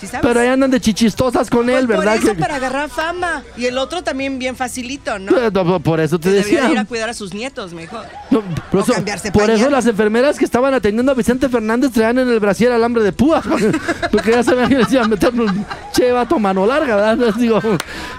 sí. 0.00 0.06
¿Sí 0.06 0.06
sabes? 0.06 0.26
Pero 0.26 0.40
ahí 0.40 0.48
andan 0.48 0.70
de 0.70 0.80
chichistosas 0.80 1.50
con 1.50 1.68
él, 1.70 1.86
Pues 1.86 1.98
¿verdad? 1.98 2.14
Por 2.16 2.24
eso, 2.24 2.32
Que- 2.34 2.40
para 2.40 2.56
agarrar 2.56 2.88
fama. 2.88 3.42
Y 3.56 3.66
el 3.66 3.78
otro 3.78 4.02
también 4.02 4.38
bien 4.38 4.56
facilito, 4.56 5.18
¿no? 5.18 5.32
No, 5.50 5.80
por 5.80 6.00
eso 6.00 6.18
te 6.18 6.30
debería 6.30 6.60
decía. 6.60 6.72
ir 6.72 6.78
a 6.78 6.84
cuidar 6.84 7.08
a 7.10 7.14
sus 7.14 7.34
nietos 7.34 7.72
mejor. 7.72 8.04
No, 8.30 8.42
por 8.70 8.80
eso, 8.80 8.92
por 9.32 9.50
eso 9.50 9.70
las 9.70 9.86
enfermeras 9.86 10.38
que 10.38 10.44
estaban 10.44 10.72
atendiendo 10.74 11.12
a 11.12 11.14
Vicente 11.14 11.48
Fernández 11.48 11.92
traían 11.92 12.18
en 12.18 12.28
el 12.28 12.40
brasier 12.40 12.72
alambre 12.72 13.02
de 13.02 13.12
púa. 13.12 13.42
Porque 14.12 14.30
ya 14.30 14.42
sabían 14.42 14.68
que 14.68 14.78
les 14.78 14.92
iban 14.92 15.04
a 15.06 15.08
meter 15.08 15.34
un 15.34 15.66
che 15.92 16.12
vato 16.12 16.38
mano 16.38 16.66
larga, 16.66 16.96
¿verdad? 16.96 17.12
Entonces, 17.14 17.40
digo, 17.40 17.60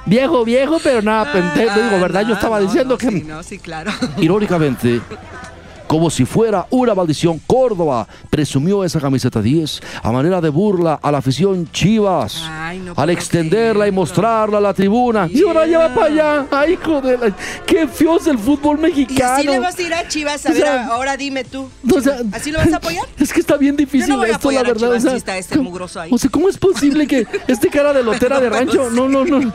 viejo, 0.05 0.43
viejo, 0.45 0.79
pero 0.83 1.01
nada. 1.01 1.31
Ah, 1.33 1.53
Digo, 1.55 2.01
¿verdad? 2.01 2.25
Yo 2.27 2.33
estaba 2.33 2.59
no, 2.59 2.65
diciendo 2.65 2.98
que. 2.98 3.09
Sí, 3.09 3.24
no, 3.25 3.41
sí, 3.43 3.57
claro. 3.59 3.91
Irónicamente, 4.17 5.01
como 5.89 6.12
si 6.12 6.24
fuera 6.24 6.67
una 6.69 6.93
maldición, 6.93 7.41
Córdoba 7.48 8.08
presumió 8.29 8.84
esa 8.84 9.00
camiseta 9.01 9.41
10 9.41 9.81
a 10.03 10.12
manera 10.12 10.39
de 10.39 10.50
burla 10.50 11.00
a 11.01 11.12
la 11.12 11.17
afición 11.17 11.67
Chivas. 11.72 12.43
Ay, 12.48 12.77
no 12.77 12.93
al 12.96 13.10
extenderla 13.10 13.88
y 13.88 13.91
mostrarla 13.91 14.60
a 14.60 14.62
la 14.62 14.74
tribuna. 14.75 15.27
Y 15.31 15.41
ahora 15.43 15.65
ya 15.65 15.79
va 15.79 15.96
para 15.96 16.05
allá. 16.05 16.46
Ay, 16.51 16.74
hijo 16.74 17.01
de 17.01 17.17
la... 17.17 17.36
Qué 17.65 17.88
feo 17.88 18.17
es 18.17 18.27
el 18.27 18.38
fútbol 18.38 18.77
Y 18.77 18.81
mexicano. 18.84 19.34
así 19.34 19.48
le 19.48 19.58
vas 19.60 19.79
a 19.79 19.81
ir 19.81 19.93
a 19.96 20.08
Chivas. 20.08 20.46
A 20.46 20.50
O 20.50 20.53
ver, 20.53 20.62
sea, 20.62 20.86
ahora 20.88 21.17
dime 21.17 21.43
tú. 21.43 21.67
O 21.91 22.00
sea, 22.01 22.17
¿Así 22.34 22.51
lo 22.51 22.60
vas 22.60 22.72
a 22.72 22.75
apoyar? 22.77 23.05
Es 23.19 23.34
que 23.34 23.39
está 23.39 23.58
bien 23.58 23.75
difícil 23.75 24.08
Yo 24.10 24.13
no 24.13 24.19
voy 24.19 24.29
a 24.29 24.34
esto, 24.34 24.51
la 24.51 24.62
verdad. 24.62 24.91
o 24.93 25.00
sea, 25.00 25.38
este 25.39 25.58
¿cómo- 25.58 25.72
mugroso 25.72 26.00
ahí. 26.01 26.12
O 26.13 26.19
sea, 26.19 26.29
¿cómo 26.29 26.50
es 26.50 26.58
posible 26.60 27.08
que 27.08 27.25
este 27.48 27.69
cara 27.69 27.93
de 27.93 28.03
lotera 28.03 28.39
de 28.39 28.50
No 28.51 28.55
rancho? 28.55 28.89
No, 28.91 29.10
no, 29.10 29.25
no. 29.25 29.51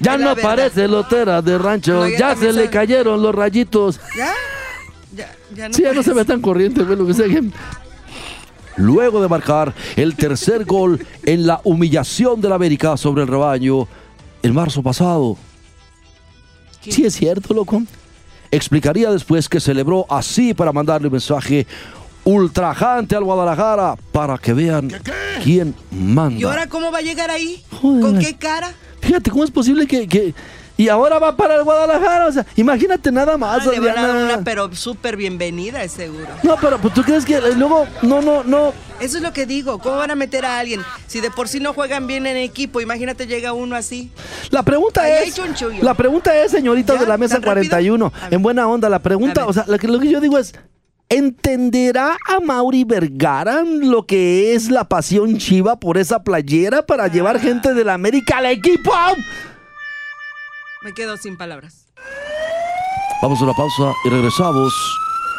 Ya 0.00 0.18
no 0.18 0.30
aparece 0.30 0.86
lotera 0.86 1.40
de 1.40 1.56
rancho. 1.56 2.06
Ya 2.08 2.36
se 2.36 2.52
le 2.52 2.68
cayeron 2.68 3.22
los 3.22 3.34
rayitos. 3.34 3.98
¿Ya? 4.16 4.32
Ya, 5.16 5.34
ya 5.54 5.68
no 5.68 5.74
Sí, 5.74 5.82
ya 5.82 5.92
no 5.92 6.02
se 6.02 6.12
ve 6.12 6.24
tan 6.24 6.40
corriente, 6.40 6.82
ve 6.82 6.94
lo 6.96 7.06
que 7.06 7.14
sea. 7.14 7.26
Luego 8.76 9.22
de 9.22 9.28
marcar 9.28 9.72
el 9.96 10.14
tercer 10.16 10.64
gol 10.66 11.04
en 11.24 11.46
la 11.46 11.60
humillación 11.64 12.40
del 12.40 12.52
América 12.52 12.96
sobre 12.96 13.22
el 13.22 13.28
rebaño 13.28 13.88
en 14.42 14.54
marzo 14.54 14.82
pasado. 14.82 15.36
¿Qué? 16.82 16.92
Sí, 16.92 17.04
es 17.06 17.14
cierto, 17.14 17.54
loco. 17.54 17.82
Explicaría 18.50 19.10
después 19.10 19.48
que 19.48 19.60
celebró 19.60 20.04
así 20.10 20.52
para 20.52 20.72
mandarle 20.72 21.08
un 21.08 21.12
mensaje 21.12 21.66
ultrajante 22.24 23.16
al 23.16 23.24
Guadalajara 23.24 23.96
para 24.12 24.36
que 24.36 24.52
vean 24.52 24.90
quién 25.42 25.74
manda. 25.90 26.38
¿Y 26.38 26.44
ahora 26.44 26.66
cómo 26.68 26.92
va 26.92 26.98
a 26.98 27.02
llegar 27.02 27.30
ahí? 27.30 27.62
Joder. 27.80 28.02
¿Con 28.02 28.18
qué 28.18 28.34
cara? 28.36 28.74
Fíjate, 29.00 29.30
¿cómo 29.30 29.44
es 29.44 29.50
posible 29.50 29.86
que, 29.86 30.06
que- 30.06 30.34
Y 30.78 30.88
ahora 30.90 31.18
va 31.18 31.34
para 31.36 31.54
el 31.54 31.62
Guadalajara? 31.64 32.26
O 32.26 32.32
sea, 32.32 32.44
imagínate 32.56 33.10
nada 33.10 33.32
Ah, 33.34 33.38
más, 33.38 33.66
le 33.66 33.80
van 33.80 33.88
a 33.90 33.94
dar 33.94 34.10
Adriana. 34.10 34.34
una 34.34 34.44
pero 34.44 34.74
súper 34.74 35.16
bienvenida, 35.16 35.82
es 35.82 35.92
seguro. 35.92 36.26
No, 36.42 36.56
pero 36.60 36.78
pues, 36.78 36.92
tú 36.92 37.02
crees 37.02 37.24
que 37.24 37.36
eh, 37.36 37.54
luego... 37.56 37.86
No, 38.02 38.20
no, 38.20 38.44
no. 38.44 38.74
Eso 39.00 39.16
es 39.16 39.22
lo 39.22 39.32
que 39.32 39.46
digo. 39.46 39.78
¿Cómo 39.78 39.96
van 39.96 40.10
a 40.10 40.14
meter 40.14 40.44
a 40.44 40.58
alguien? 40.58 40.82
Si 41.06 41.20
de 41.20 41.30
por 41.30 41.48
sí 41.48 41.60
no 41.60 41.72
juegan 41.72 42.06
bien 42.06 42.26
en 42.26 42.36
equipo, 42.36 42.80
imagínate 42.82 43.26
llega 43.26 43.52
uno 43.54 43.74
así. 43.74 44.10
La 44.50 44.62
pregunta 44.62 45.02
Ahí 45.02 45.28
es, 45.28 45.40
la 45.82 45.94
pregunta 45.94 46.34
es, 46.42 46.50
señorita 46.52 46.94
¿Ya? 46.94 47.00
de 47.00 47.06
la 47.06 47.16
mesa 47.16 47.34
¿Tan 47.36 47.42
rápido? 47.44 47.70
41, 47.70 48.12
A 48.14 48.24
ver. 48.24 48.34
en 48.34 48.42
buena 48.42 48.68
onda, 48.68 48.88
la 48.90 48.98
pregunta, 48.98 49.46
o 49.46 49.52
sea, 49.54 49.64
lo 49.66 49.78
que, 49.78 49.88
lo 49.88 49.98
que 49.98 50.08
yo 50.10 50.20
digo 50.20 50.36
es, 50.38 50.54
¿entenderá 51.08 52.16
a 52.28 52.40
Mauri 52.40 52.84
Vergara 52.84 53.62
lo 53.64 54.06
que 54.06 54.54
es 54.54 54.70
la 54.70 54.84
pasión 54.84 55.38
chiva 55.38 55.76
por 55.80 55.96
esa 55.98 56.22
playera 56.22 56.84
para 56.84 57.04
Ah. 57.04 57.08
llevar 57.08 57.40
gente 57.40 57.72
de 57.74 57.84
la 57.84 57.94
América 57.94 58.38
al 58.38 58.46
equipo? 58.46 58.92
Me 60.86 60.94
quedo 60.94 61.16
sin 61.16 61.36
palabras. 61.36 61.88
Vamos 63.20 63.40
a 63.40 63.42
una 63.44 63.54
pausa 63.54 63.92
y 64.04 64.08
regresamos 64.08 64.72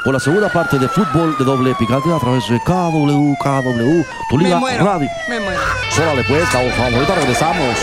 con 0.03 0.11
la 0.11 0.19
segunda 0.19 0.51
parte 0.51 0.77
de 0.77 0.89
fútbol 0.89 1.37
de 1.39 1.45
doble 1.45 1.73
picante 1.75 2.13
a 2.13 2.19
través 2.19 2.49
de 2.49 2.59
KW, 2.59 3.33
KW, 3.39 4.03
tu 4.29 4.35
Me 4.35 4.43
liga 4.43 4.59
muero. 4.59 4.83
radio. 4.83 5.09
Me 5.29 5.39
muero. 5.39 5.61
Órale 6.01 6.25
pues, 6.25 6.43
vamos, 6.53 6.73
ahorita 6.77 7.15
regresamos. 7.15 7.77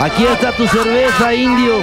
Aquí 0.00 0.24
está 0.24 0.54
tu 0.54 0.66
cerveza, 0.66 1.34
indio. 1.34 1.78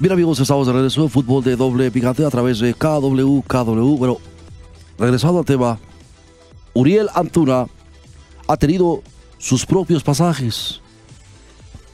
Bien 0.00 0.12
amigos, 0.12 0.38
estamos 0.38 0.66
de 0.66 0.74
regreso 0.74 1.04
de 1.04 1.08
fútbol 1.08 1.42
de 1.42 1.56
doble 1.56 1.90
picante 1.90 2.26
a 2.26 2.30
través 2.30 2.58
de 2.58 2.74
KW, 2.74 3.40
KW. 3.40 3.96
Bueno, 3.96 4.18
regresando 4.98 5.38
al 5.38 5.46
tema, 5.46 5.78
Uriel 6.74 7.08
Antuna 7.14 7.68
ha 8.48 8.56
tenido 8.56 9.02
sus 9.38 9.64
propios 9.64 10.02
pasajes. 10.02 10.80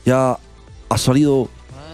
Ya 0.07 0.39
ha 0.89 0.99
salido 0.99 1.49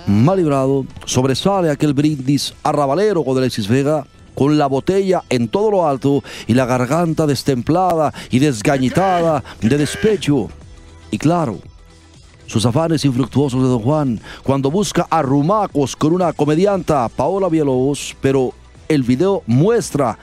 mal 0.07 0.37
librado, 0.37 0.85
sobresale 1.05 1.71
aquel 1.71 1.95
brindis 1.95 2.55
arrabalero 2.63 3.25
con 3.25 3.37
Alexis 3.39 3.67
Vega, 3.67 4.07
con 4.35 4.59
la 4.59 4.67
botella 4.67 5.23
en 5.29 5.49
todo 5.49 5.71
lo 5.71 5.89
alto 5.89 6.23
y 6.47 6.55
la 6.55 6.67
garganta 6.67 7.27
destemplada 7.27 8.13
y 8.31 8.39
desgañitada 8.39 9.43
de 9.61 9.79
despecho. 9.79 10.49
Y 11.11 11.19
claro, 11.19 11.59
sus 12.47 12.67
afanes 12.67 13.05
infructuosos 13.05 13.63
de 13.63 13.69
Don 13.69 13.81
Juan 13.81 14.21
cuando 14.43 14.71
busca 14.71 15.07
arrumacos 15.11 15.97
con 15.97 16.13
una 16.13 16.33
comedianta, 16.33 17.09
Paola 17.09 17.49
Villalobos, 17.49 18.17
pero 18.21 18.53
el 18.89 19.03
video 19.03 19.43
muestra 19.47 20.19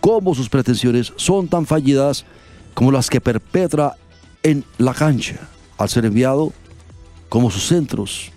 cómo 0.00 0.34
sus 0.34 0.48
pretensiones 0.48 1.12
son 1.16 1.48
tan 1.48 1.66
fallidas 1.66 2.24
como 2.74 2.90
las 2.92 3.08
que 3.10 3.20
perpetra 3.20 3.94
en 4.42 4.64
la 4.78 4.94
cancha, 4.94 5.36
al 5.78 5.88
ser 5.88 6.04
enviado 6.04 6.52
como 7.28 7.50
sus 7.50 7.66
centros 7.66 8.30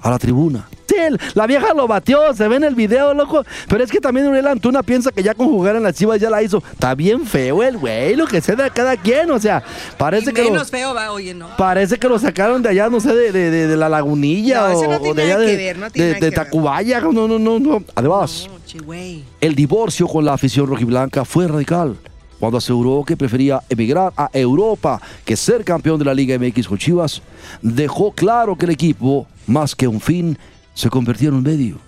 a 0.00 0.10
la 0.10 0.18
tribuna. 0.18 0.68
Sí, 0.86 0.94
el- 0.96 1.18
la 1.34 1.46
vieja 1.46 1.74
lo 1.74 1.86
batió, 1.86 2.32
se 2.34 2.46
ve 2.48 2.56
en 2.56 2.64
el 2.64 2.74
video, 2.74 3.12
loco. 3.12 3.44
Pero 3.68 3.84
es 3.84 3.90
que 3.90 4.00
también 4.00 4.26
Uriel 4.28 4.46
Antuna 4.46 4.82
piensa 4.82 5.10
que 5.10 5.22
ya 5.22 5.34
con 5.34 5.48
jugar 5.48 5.76
en 5.76 5.82
las 5.82 5.94
chivas 5.94 6.18
ya 6.20 6.30
la 6.30 6.42
hizo. 6.42 6.62
Está 6.72 6.94
bien 6.94 7.26
feo 7.26 7.62
el 7.62 7.76
güey, 7.76 8.14
lo 8.16 8.26
que 8.26 8.40
sea 8.40 8.54
de 8.56 8.70
cada 8.70 8.96
quien. 8.96 9.30
O 9.30 9.38
sea, 9.38 9.62
parece 9.98 10.30
Y 10.30 10.32
que 10.34 10.44
lo, 10.44 10.50
menos 10.52 10.70
feo 10.70 10.94
va, 10.94 11.10
oye, 11.12 11.34
no. 11.34 11.48
parece 11.58 11.98
que 11.98 12.08
lo 12.08 12.18
sacaron 12.18 12.62
de 12.62 12.70
allá, 12.70 12.88
no 12.88 13.00
sé, 13.00 13.14
de, 13.14 13.32
de- 13.32 13.50
de- 13.50 13.66
de 13.66 13.76
la 13.76 13.88
lagunilla 13.88 14.68
No, 14.68 14.78
o, 14.78 14.98
no 14.98 15.14
de 15.14 15.22
allá. 15.32 16.30
Tacubaya. 16.30 17.00
No, 17.00 17.26
no, 17.28 17.38
no, 17.38 17.58
no. 17.58 17.82
Además, 17.94 18.48
No, 18.48 18.92
el 19.40 19.54
divorcio 19.54 20.06
con 20.06 20.24
la 20.24 20.32
afición 20.34 20.66
rojiblanca 20.68 21.24
fue 21.24 21.48
radical 21.48 21.96
cuando 22.38 22.58
aseguró 22.58 23.04
que 23.04 23.16
prefería 23.16 23.62
emigrar 23.68 24.12
a 24.16 24.30
Europa 24.32 25.00
que 25.24 25.36
ser 25.36 25.64
campeón 25.64 25.98
de 25.98 26.04
la 26.04 26.14
Liga 26.14 26.38
MX 26.38 26.68
con 26.68 26.78
Chivas. 26.78 27.22
Dejó 27.62 28.12
claro 28.12 28.56
que 28.56 28.66
el 28.66 28.72
equipo, 28.72 29.26
más 29.46 29.74
que 29.74 29.88
un 29.88 30.00
fin, 30.00 30.38
se 30.74 30.88
convirtió 30.88 31.30
en 31.30 31.34
un 31.34 31.42
medio, 31.42 31.78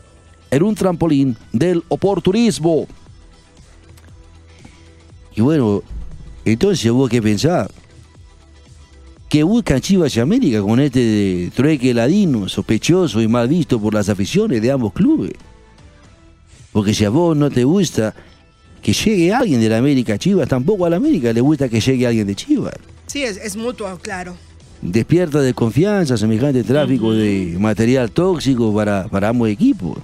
en 0.51 0.63
un 0.63 0.75
trampolín 0.75 1.37
del 1.53 1.83
oportunismo. 1.89 2.87
Y 5.35 5.41
bueno, 5.41 5.83
entonces 6.45 6.91
hubo 6.91 7.09
que 7.09 7.23
pensar 7.23 7.71
que 9.29 9.45
buscan 9.45 9.81
Chivas 9.81 10.17
y 10.17 10.21
América 10.21 10.61
con 10.61 10.81
este 10.81 11.53
trueque 11.55 11.95
ladino, 11.95 12.49
sospechoso 12.49 13.23
y 13.23 13.29
mal 13.29 13.47
visto 13.47 13.81
por 13.81 13.95
las 13.95 14.09
aficiones 14.09 14.61
de 14.61 14.73
ambos 14.73 14.93
clubes. 14.93 15.33
Porque 16.73 16.93
si 16.93 17.05
a 17.05 17.11
vos 17.11 17.37
no 17.37 17.49
te 17.49 17.63
gusta 17.63 18.13
que 18.83 18.93
llegue 18.93 19.33
alguien 19.33 19.61
de 19.61 19.69
la 19.69 19.79
América 19.79 20.15
a 20.15 20.19
Chivas, 20.19 20.49
tampoco 20.49 20.87
a 20.87 20.91
la 20.91 20.97
América 20.97 21.33
le 21.33 21.41
gusta 21.41 21.69
que 21.69 21.81
llegue 21.81 22.07
alguien 22.07 22.27
de 22.27 22.35
Chivas. 22.35 22.75
Sí, 23.07 23.23
es, 23.23 23.37
es 23.37 23.57
mutuo, 23.57 23.99
claro. 24.01 24.37
Despierta 24.83 25.41
de 25.41 25.53
confianza 25.53 26.17
semejante 26.17 26.63
tráfico 26.63 27.13
de 27.13 27.57
material 27.59 28.11
tóxico 28.11 28.75
para, 28.75 29.09
para 29.09 29.29
ambos 29.29 29.49
equipos. 29.49 29.99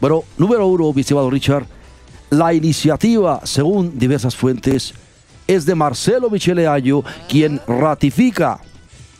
Pero, 0.00 0.24
número 0.38 0.66
uno, 0.66 0.92
mi 0.92 1.00
estimado 1.00 1.30
Richard, 1.30 1.66
la 2.30 2.52
iniciativa, 2.52 3.40
según 3.44 3.98
diversas 3.98 4.36
fuentes, 4.36 4.94
es 5.46 5.66
de 5.66 5.74
Marcelo 5.74 6.30
Michele 6.30 6.66
Ayo, 6.66 7.02
quien 7.28 7.60
ratifica 7.66 8.60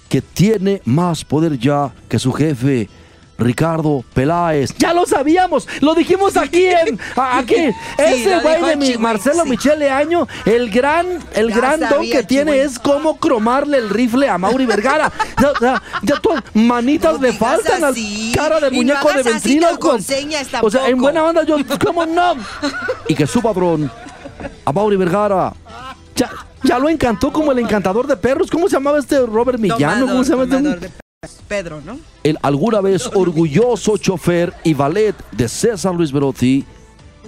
que 0.09 0.23
tiene 0.23 0.81
más 0.85 1.25
poder 1.25 1.59
ya 1.59 1.93
que 2.09 2.19
su 2.19 2.33
jefe, 2.33 2.89
Ricardo 3.39 4.05
Peláez. 4.15 4.75
Ya 4.79 4.95
lo 4.95 5.07
sabíamos, 5.07 5.69
lo 5.81 5.95
dijimos 5.95 6.37
aquí 6.37 6.67
en 6.67 6.99
aquí. 7.17 7.71
Ese 7.99 8.37
lo 8.37 8.43
güey 8.43 8.63
de 8.63 8.77
mi 8.77 8.97
Marcelo 8.99 9.45
sí. 9.45 9.51
Michele 9.51 9.91
Año, 9.91 10.27
el 10.45 10.71
gran, 10.71 11.07
el 11.35 11.49
Ya 11.49 11.57
gran 11.57 11.81
don 11.81 12.03
que 12.03 12.23
tiene 12.23 12.53
Chihuahua. 12.53 12.73
es 12.73 12.79
cómo 12.79 13.17
cromarle 13.19 13.79
el 13.79 13.91
rifle 13.91 14.29
a 14.29 14.39
Mauri 14.39 14.67
Vergara. 14.67 15.13
Ya, 15.41 15.53
ya, 15.61 15.83
ya 16.03 16.17
tú, 16.21 16.31
manitas 16.55 17.15
No 17.15 17.23
le 17.23 17.33
faltan, 17.33 17.85
así. 17.85 18.33
cara 18.35 18.61
de 18.61 18.69
Y 18.69 18.71
no 18.71 18.77
muñeco 18.95 19.13
de 19.13 19.23
ventríloco. 19.23 19.99
O 20.63 20.71
sea, 20.71 20.89
en 20.89 20.99
buena 20.99 21.25
onda 21.25 21.43
yo, 21.45 21.57
¿cómo 21.85 22.07
no? 22.07 22.35
Y 23.09 23.15
que 23.15 23.27
su 23.27 23.43
patrón, 23.43 23.91
a 24.65 24.73
Mauri 24.73 24.97
Vergara, 24.97 25.53
ya, 26.15 26.31
ya 26.63 26.79
lo 26.79 26.89
encantó 26.89 27.33
como 27.33 27.53
el 27.53 27.59
encantador 27.59 28.07
de 28.07 28.17
perros. 28.17 28.51
¿Cómo 28.51 28.69
se 28.69 28.77
llamaba 28.77 28.99
este 28.99 29.19
Robert 29.27 29.59
Millano? 29.59 30.07
¿Cómo 30.07 30.25
se 30.25 30.31
llama 30.31 30.45
este? 30.45 31.04
Pedro, 31.49 31.81
¿no? 31.81 31.99
El 32.23 32.39
alguna 32.43 32.81
vez 32.81 33.09
orgulloso 33.15 33.97
chofer 33.97 34.53
y 34.65 34.75
valet 34.75 35.15
de 35.33 35.49
César 35.49 35.95
Luis 35.95 36.13
Berotti 36.13 36.65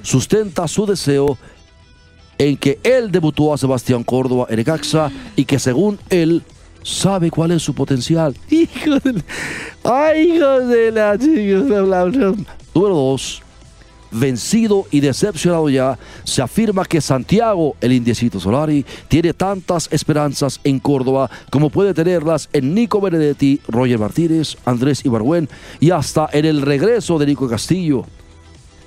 sustenta 0.03 0.69
su 0.69 0.87
deseo 0.87 1.39
en 2.39 2.57
que 2.57 2.79
él 2.83 3.11
debutó 3.11 3.53
a 3.53 3.59
Sebastián 3.59 4.05
Córdoba 4.05 4.47
en 4.51 4.59
Ecaxa 4.59 5.11
y 5.37 5.45
que 5.45 5.59
según 5.59 5.99
él 6.11 6.43
sabe 6.83 7.31
cuál 7.31 7.51
es 7.53 7.63
su 7.63 7.75
potencial. 7.75 8.37
Hijo 8.51 8.99
de 9.01 9.13
la... 9.13 9.25
Ay, 9.85 10.33
hijo 10.33 10.59
de 10.59 10.93
la... 10.93 11.17
Número 12.75 12.95
dos. 12.95 13.43
Vencido 14.19 14.87
y 14.91 15.01
decepcionado 15.01 15.69
ya, 15.69 15.99
se 16.25 16.43
afirma 16.43 16.85
que 16.85 17.01
Santiago, 17.01 17.77
el 17.81 17.93
indiecito 17.93 18.41
Solari, 18.41 18.85
tiene 19.09 19.35
tantas 19.35 19.89
esperanzas 19.93 20.61
en 20.65 20.81
Córdoba 20.81 21.31
como 21.51 21.71
puede 21.71 21.95
tenerlas 21.95 22.49
en 22.53 22.75
Nico 22.75 23.01
Benedetti, 23.01 23.61
Roger 23.69 23.99
Martínez, 23.99 24.57
Andrés 24.65 25.05
Ibargüen 25.05 25.49
y 25.81 25.91
hasta 25.91 26.29
en 26.33 26.45
el 26.45 26.63
regreso 26.63 27.19
de 27.19 27.27
Nico 27.27 27.49
Castillo. 27.49 28.05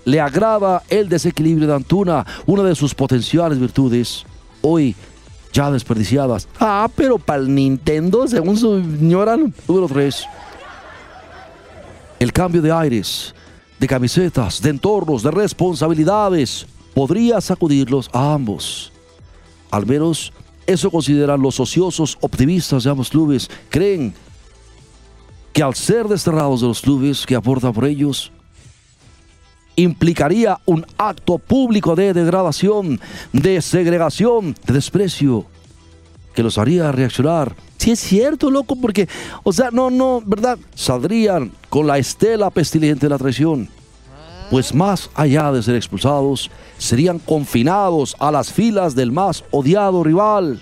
Le 0.06 0.20
agrada 0.20 0.82
el 0.90 1.10
desequilibrio 1.10 1.68
de 1.68 1.76
Antuna, 1.76 2.26
una 2.46 2.64
de 2.64 2.76
sus 2.76 2.96
potenciales 2.96 3.60
virtudes, 3.60 4.26
hoy 4.62 4.96
ya 5.54 5.72
desperdiciadas. 5.72 6.48
Ah, 6.60 6.90
pero 6.96 7.18
para 7.18 7.42
el 7.42 7.54
Nintendo, 7.54 8.28
según 8.28 8.58
su 8.58 8.82
señora 8.82 9.38
número 9.38 9.88
3. 9.88 10.26
El 12.20 12.34
cambio 12.34 12.62
de 12.62 12.72
aires, 12.72 13.34
de 13.80 13.88
camisetas, 13.88 14.62
de 14.62 14.70
entornos, 14.70 15.24
de 15.24 15.32
responsabilidades, 15.32 16.66
podría 16.94 17.40
sacudirlos 17.42 18.10
a 18.14 18.34
ambos. 18.34 18.92
Al 19.72 19.86
menos 19.86 20.34
eso 20.68 20.92
consideran 20.92 21.42
los 21.42 21.60
ociosos 21.60 22.18
optimistas 22.22 22.84
de 22.84 22.90
ambos 22.90 23.10
clubes. 23.10 23.50
Creen 23.70 24.14
que 25.54 25.64
al 25.64 25.76
ser 25.76 26.08
desterrados 26.08 26.62
de 26.62 26.68
los 26.68 26.82
clubes 26.82 27.26
que 27.26 27.36
aportan 27.36 27.74
por 27.74 27.86
ellos, 27.86 28.32
implicaría 29.76 30.60
un 30.66 30.86
acto 30.98 31.38
público 31.38 31.96
de 31.96 32.14
degradación, 32.14 33.00
de 33.32 33.62
segregación, 33.62 34.56
de 34.66 34.74
desprecio, 34.74 35.46
que 36.40 36.44
los 36.44 36.58
haría 36.58 36.90
reaccionar. 36.94 37.54
Si 37.76 37.92
es 37.92 38.00
cierto, 38.00 38.50
loco, 38.50 38.78
porque, 38.78 39.10
o 39.44 39.52
sea, 39.52 39.72
no, 39.74 39.90
no, 39.90 40.22
¿verdad? 40.26 40.58
Saldrían 40.74 41.52
con 41.68 41.86
la 41.86 41.98
estela 41.98 42.50
pestilente 42.50 43.08
de 43.08 43.10
la 43.10 43.18
traición. 43.18 43.68
Pues 44.50 44.74
más 44.74 45.10
allá 45.16 45.52
de 45.52 45.62
ser 45.62 45.76
expulsados, 45.76 46.50
serían 46.78 47.20
confinados 47.20 48.16
a 48.20 48.32
las 48.32 48.54
filas 48.54 48.96
del 48.96 49.12
más 49.12 49.44
odiado 49.52 50.02
rival. 50.02 50.62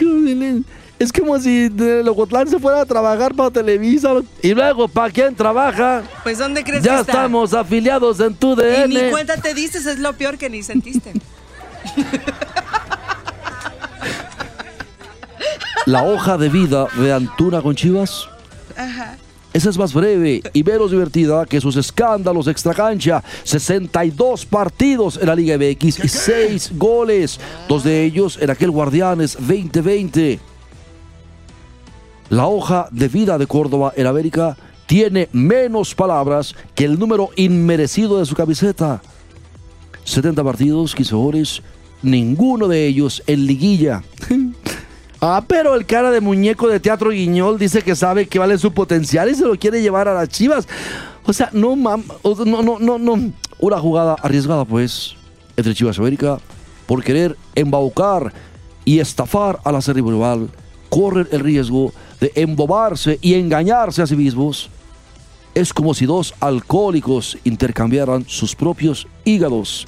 Es 1.00 1.12
como 1.12 1.36
si 1.40 1.68
Locotlán 1.68 2.46
se 2.46 2.60
fuera 2.60 2.82
a 2.82 2.86
trabajar 2.86 3.34
para 3.34 3.50
Televisa. 3.50 4.12
Y 4.40 4.54
luego, 4.54 4.86
¿para 4.86 5.12
quién 5.12 5.34
trabaja? 5.34 6.04
Pues, 6.22 6.38
¿dónde 6.38 6.62
crees 6.62 6.84
Ya 6.84 6.94
que 6.94 7.00
está? 7.00 7.12
estamos 7.12 7.52
afiliados 7.52 8.20
en 8.20 8.32
tu 8.36 8.52
Y 8.52 8.56
DN. 8.62 8.86
ni 9.06 9.10
cuenta 9.10 9.36
te 9.38 9.52
dices, 9.52 9.84
es 9.86 9.98
lo 9.98 10.12
peor 10.12 10.38
que 10.38 10.48
ni 10.48 10.62
sentiste. 10.62 11.12
La 15.92 16.04
hoja 16.04 16.38
de 16.38 16.48
vida 16.48 16.86
de 16.96 17.12
Antuna 17.12 17.60
con 17.60 17.74
Chivas. 17.74 18.26
Esa 19.52 19.68
es 19.68 19.76
más 19.76 19.92
breve 19.92 20.40
y 20.54 20.64
menos 20.64 20.90
divertida 20.90 21.44
que 21.44 21.60
sus 21.60 21.76
escándalos 21.76 22.46
extracancha. 22.46 23.22
62 23.44 24.46
partidos 24.46 25.18
en 25.20 25.26
la 25.26 25.34
Liga 25.34 25.58
MX 25.58 26.02
y 26.02 26.08
6 26.08 26.78
goles. 26.78 27.38
Dos 27.68 27.84
de 27.84 28.04
ellos 28.04 28.38
en 28.40 28.48
aquel 28.48 28.70
Guardianes 28.70 29.36
2020. 29.38 30.40
La 32.30 32.46
hoja 32.46 32.88
de 32.90 33.08
vida 33.08 33.36
de 33.36 33.46
Córdoba 33.46 33.92
en 33.94 34.06
América 34.06 34.56
tiene 34.86 35.28
menos 35.32 35.94
palabras 35.94 36.54
que 36.74 36.86
el 36.86 36.98
número 36.98 37.28
inmerecido 37.36 38.18
de 38.18 38.24
su 38.24 38.34
camiseta. 38.34 39.02
70 40.04 40.42
partidos, 40.42 40.94
15 40.94 41.14
goles, 41.14 41.62
ninguno 42.00 42.66
de 42.66 42.86
ellos 42.86 43.22
en 43.26 43.44
liguilla. 43.44 44.02
Ah, 45.24 45.44
pero 45.46 45.76
el 45.76 45.86
cara 45.86 46.10
de 46.10 46.20
muñeco 46.20 46.66
de 46.66 46.80
teatro 46.80 47.10
Guiñol 47.10 47.56
dice 47.56 47.82
que 47.82 47.94
sabe 47.94 48.26
que 48.26 48.40
vale 48.40 48.58
su 48.58 48.72
potencial 48.72 49.30
y 49.30 49.36
se 49.36 49.44
lo 49.44 49.56
quiere 49.56 49.80
llevar 49.80 50.08
a 50.08 50.14
las 50.14 50.28
chivas. 50.28 50.66
O 51.24 51.32
sea, 51.32 51.48
no, 51.52 51.76
mam, 51.76 52.02
no, 52.24 52.60
no, 52.60 52.78
no, 52.80 52.98
no. 52.98 53.32
Una 53.60 53.78
jugada 53.78 54.16
arriesgada, 54.20 54.64
pues, 54.64 55.14
entre 55.56 55.74
Chivas 55.74 55.96
América, 56.00 56.40
por 56.86 57.04
querer 57.04 57.36
embaucar 57.54 58.32
y 58.84 58.98
estafar 58.98 59.60
al 59.62 59.76
acérrimo 59.76 60.10
rival, 60.10 60.50
corren 60.88 61.28
el 61.30 61.38
riesgo 61.38 61.92
de 62.18 62.32
embobarse 62.34 63.20
y 63.22 63.34
engañarse 63.34 64.02
a 64.02 64.08
sí 64.08 64.16
mismos. 64.16 64.70
Es 65.54 65.72
como 65.72 65.94
si 65.94 66.04
dos 66.04 66.34
alcohólicos 66.40 67.38
intercambiaran 67.44 68.24
sus 68.26 68.56
propios 68.56 69.06
hígados, 69.24 69.86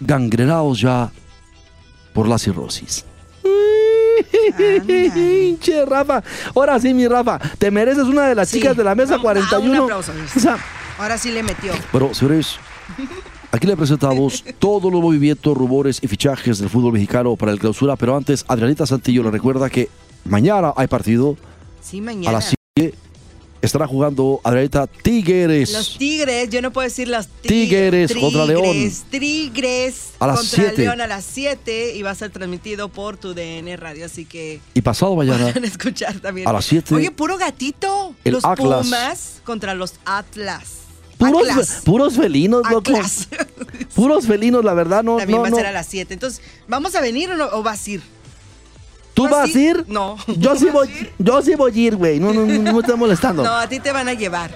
gangrenados 0.00 0.80
ya 0.80 1.12
por 2.12 2.26
la 2.26 2.36
cirrosis. 2.36 3.04
Ándale. 4.58 5.56
Che, 5.60 5.84
Rafa. 5.84 6.22
Ahora 6.54 6.78
sí, 6.80 6.92
mi 6.94 7.06
Rafa. 7.08 7.38
Te 7.58 7.70
mereces 7.70 8.04
una 8.04 8.28
de 8.28 8.34
las 8.34 8.48
Sí. 8.48 8.58
chicas 8.58 8.76
de 8.76 8.84
la 8.84 8.94
mesa 8.94 9.16
Vamos, 9.16 9.20
ah, 9.20 9.34
41. 9.34 9.72
un 9.72 9.82
aplauso. 9.82 10.12
O 10.36 10.40
sea, 10.40 10.58
Ahora 10.98 11.18
sí 11.18 11.30
le 11.30 11.42
metió. 11.42 11.72
pero, 11.92 12.14
señores, 12.14 12.56
aquí 13.52 13.66
le 13.66 13.76
presentamos 13.76 14.44
todos 14.58 14.90
los 14.92 15.00
movimientos, 15.02 15.56
rumores 15.56 15.98
y 16.02 16.08
fichajes 16.08 16.58
del 16.58 16.68
fútbol 16.70 16.92
mexicano 16.94 17.36
para 17.36 17.52
el 17.52 17.58
clausura. 17.58 17.96
Pero 17.96 18.16
antes, 18.16 18.44
Adrianita 18.48 18.86
Santillo 18.86 19.22
le 19.22 19.30
recuerda 19.30 19.68
que 19.70 19.88
mañana 20.24 20.72
hay 20.76 20.86
partido 20.86 21.36
Sí, 21.82 21.98
a 21.98 22.02
mañana. 22.02 22.32
las 22.32 22.54
7. 22.76 22.94
Estará 23.66 23.88
jugando 23.88 24.40
Adrianita 24.44 24.86
Tigres. 24.86 25.72
Los 25.72 25.98
Tigres, 25.98 26.48
yo 26.50 26.62
no 26.62 26.72
puedo 26.72 26.84
decir 26.86 27.08
los 27.08 27.26
Tigres 27.26 28.14
contra 28.14 28.44
León. 28.46 28.92
Tigres 29.10 30.10
A 30.20 30.28
las 30.28 30.38
contra 30.38 30.56
siete. 30.56 30.82
León 30.82 31.00
a 31.00 31.08
las 31.08 31.24
7 31.24 31.96
y 31.96 32.02
va 32.02 32.10
a 32.10 32.14
ser 32.14 32.30
transmitido 32.30 32.88
por 32.88 33.16
tu 33.16 33.34
DN 33.34 33.76
Radio, 33.76 34.06
así 34.06 34.24
que 34.24 34.60
Y 34.72 34.82
pasado 34.82 35.16
mañana, 35.16 35.46
van 35.54 35.64
a 35.64 35.66
escuchar 35.66 36.14
también. 36.20 36.46
a 36.46 36.52
las 36.52 36.64
siete. 36.64 36.94
Oye, 36.94 37.10
puro 37.10 37.36
gatito. 37.38 38.14
El 38.24 38.34
los 38.34 38.44
Atlas. 38.44 38.84
Pumas 38.86 39.40
contra 39.42 39.74
los 39.74 39.94
Atlas. 40.04 40.74
puros, 41.18 41.48
Atlas. 41.50 41.80
puros 41.84 42.14
felinos, 42.14 42.62
loco. 42.70 42.92
Atlas. 42.92 43.26
Puros 43.96 44.26
felinos, 44.26 44.64
la 44.64 44.74
verdad, 44.74 45.02
no. 45.02 45.16
También 45.16 45.38
no, 45.38 45.42
va 45.42 45.48
a 45.48 45.50
no. 45.50 45.56
ser 45.56 45.66
a 45.66 45.72
las 45.72 45.86
7. 45.88 46.14
Entonces, 46.14 46.40
¿vamos 46.68 46.94
a 46.94 47.00
venir 47.00 47.30
o, 47.32 47.36
no, 47.36 47.46
o 47.52 47.64
vas 47.64 47.84
a 47.84 47.90
ir? 47.90 48.02
¿Tú 49.16 49.28
¿Vas 49.28 49.52
a 49.54 49.58
ir? 49.58 49.84
No. 49.88 50.16
Yo 50.36 50.52
¿Tú 50.52 50.58
sí 50.60 50.66
voy, 50.66 50.88
a 50.88 50.90
ir? 51.00 51.12
yo 51.18 51.42
sí 51.42 51.54
voy 51.56 51.72
a 51.72 51.76
ir, 51.86 51.96
güey. 51.96 52.20
No, 52.20 52.32
no, 52.32 52.44
no, 52.46 52.58
no 52.58 52.72
me 52.74 52.78
estoy 52.80 52.96
molestando. 52.96 53.42
No, 53.48 53.52
a 53.54 53.66
ti 53.68 53.80
te 53.80 53.90
van 53.90 54.06
a 54.08 54.12
llevar. 54.14 54.50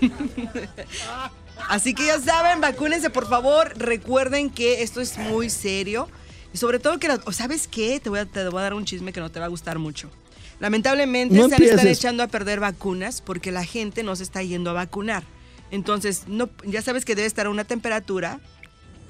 Así 1.68 1.94
que 1.94 2.06
ya 2.06 2.18
saben, 2.20 2.60
vacúnense 2.60 3.10
por 3.10 3.28
favor. 3.28 3.72
Recuerden 3.76 4.50
que 4.50 4.82
esto 4.82 5.00
es 5.00 5.16
muy 5.18 5.50
serio. 5.50 6.08
Y 6.52 6.58
sobre 6.58 6.78
todo 6.78 6.98
que, 6.98 7.08
la- 7.08 7.20
¿sabes 7.32 7.68
qué? 7.68 8.00
Te 8.00 8.10
voy, 8.10 8.18
a, 8.20 8.26
te 8.26 8.48
voy 8.48 8.58
a 8.60 8.62
dar 8.62 8.74
un 8.74 8.84
chisme 8.84 9.12
que 9.12 9.20
no 9.20 9.30
te 9.30 9.38
va 9.38 9.46
a 9.46 9.48
gustar 9.48 9.78
mucho. 9.78 10.10
Lamentablemente 10.58 11.34
No 11.36 11.48
se 11.48 11.54
han- 11.54 11.86
echando 11.86 12.22
a 12.22 12.26
perder 12.26 12.60
vacunas 12.60 13.22
porque 13.22 13.50
la 13.52 13.64
gente 13.64 14.02
no 14.02 14.16
se 14.16 14.24
está 14.24 14.42
yendo 14.42 14.70
a 14.70 14.72
vacunar. 14.74 15.22
Entonces, 15.70 16.24
no, 16.26 16.50
ya 16.66 16.82
sabes 16.82 17.04
que 17.04 17.14
debe 17.14 17.26
estar 17.28 17.46
a 17.46 17.50
una 17.50 17.64
temperatura. 17.64 18.40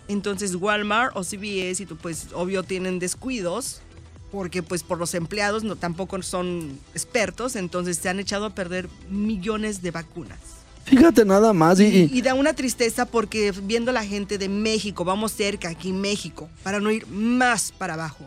Entonces, 0.09 0.55
Walmart 0.55 1.17
o 1.17 1.23
CVS, 1.25 1.83
y 1.83 1.87
tú, 1.87 1.97
pues, 1.97 2.29
obvio, 2.35 2.63
tienen 2.63 2.99
descuidos 2.99 3.81
porque 4.31 4.63
pues 4.63 4.83
por 4.83 4.99
los 4.99 5.15
empleados 5.15 5.65
no 5.65 5.77
tampoco 5.77 6.21
son 6.23 6.79
expertos, 6.95 7.57
entonces 7.57 7.99
se 7.99 8.09
han 8.09 8.21
echado 8.21 8.47
a 8.47 8.51
perder 8.51 8.89
millones 9.09 9.83
de 9.83 9.91
vacunas. 9.91 10.39
Fíjate 10.85 11.25
nada 11.25 11.53
más. 11.53 11.79
Y, 11.79 12.11
Y, 12.13 12.23
da 12.23 12.35
una 12.35 12.53
tristeza 12.53 13.07
porque 13.07 13.53
viendo 13.63 13.93
la 13.93 14.05
gente 14.05 14.39
de 14.39 14.49
México, 14.49 15.05
vamos 15.05 15.33
cerca 15.33 15.69
aquí 15.69 15.93
México, 15.93 16.49
para 16.63 16.81
no 16.81 16.91
ir 16.91 17.07
más 17.07 17.73
para 17.73 17.95
abajo. 17.95 18.25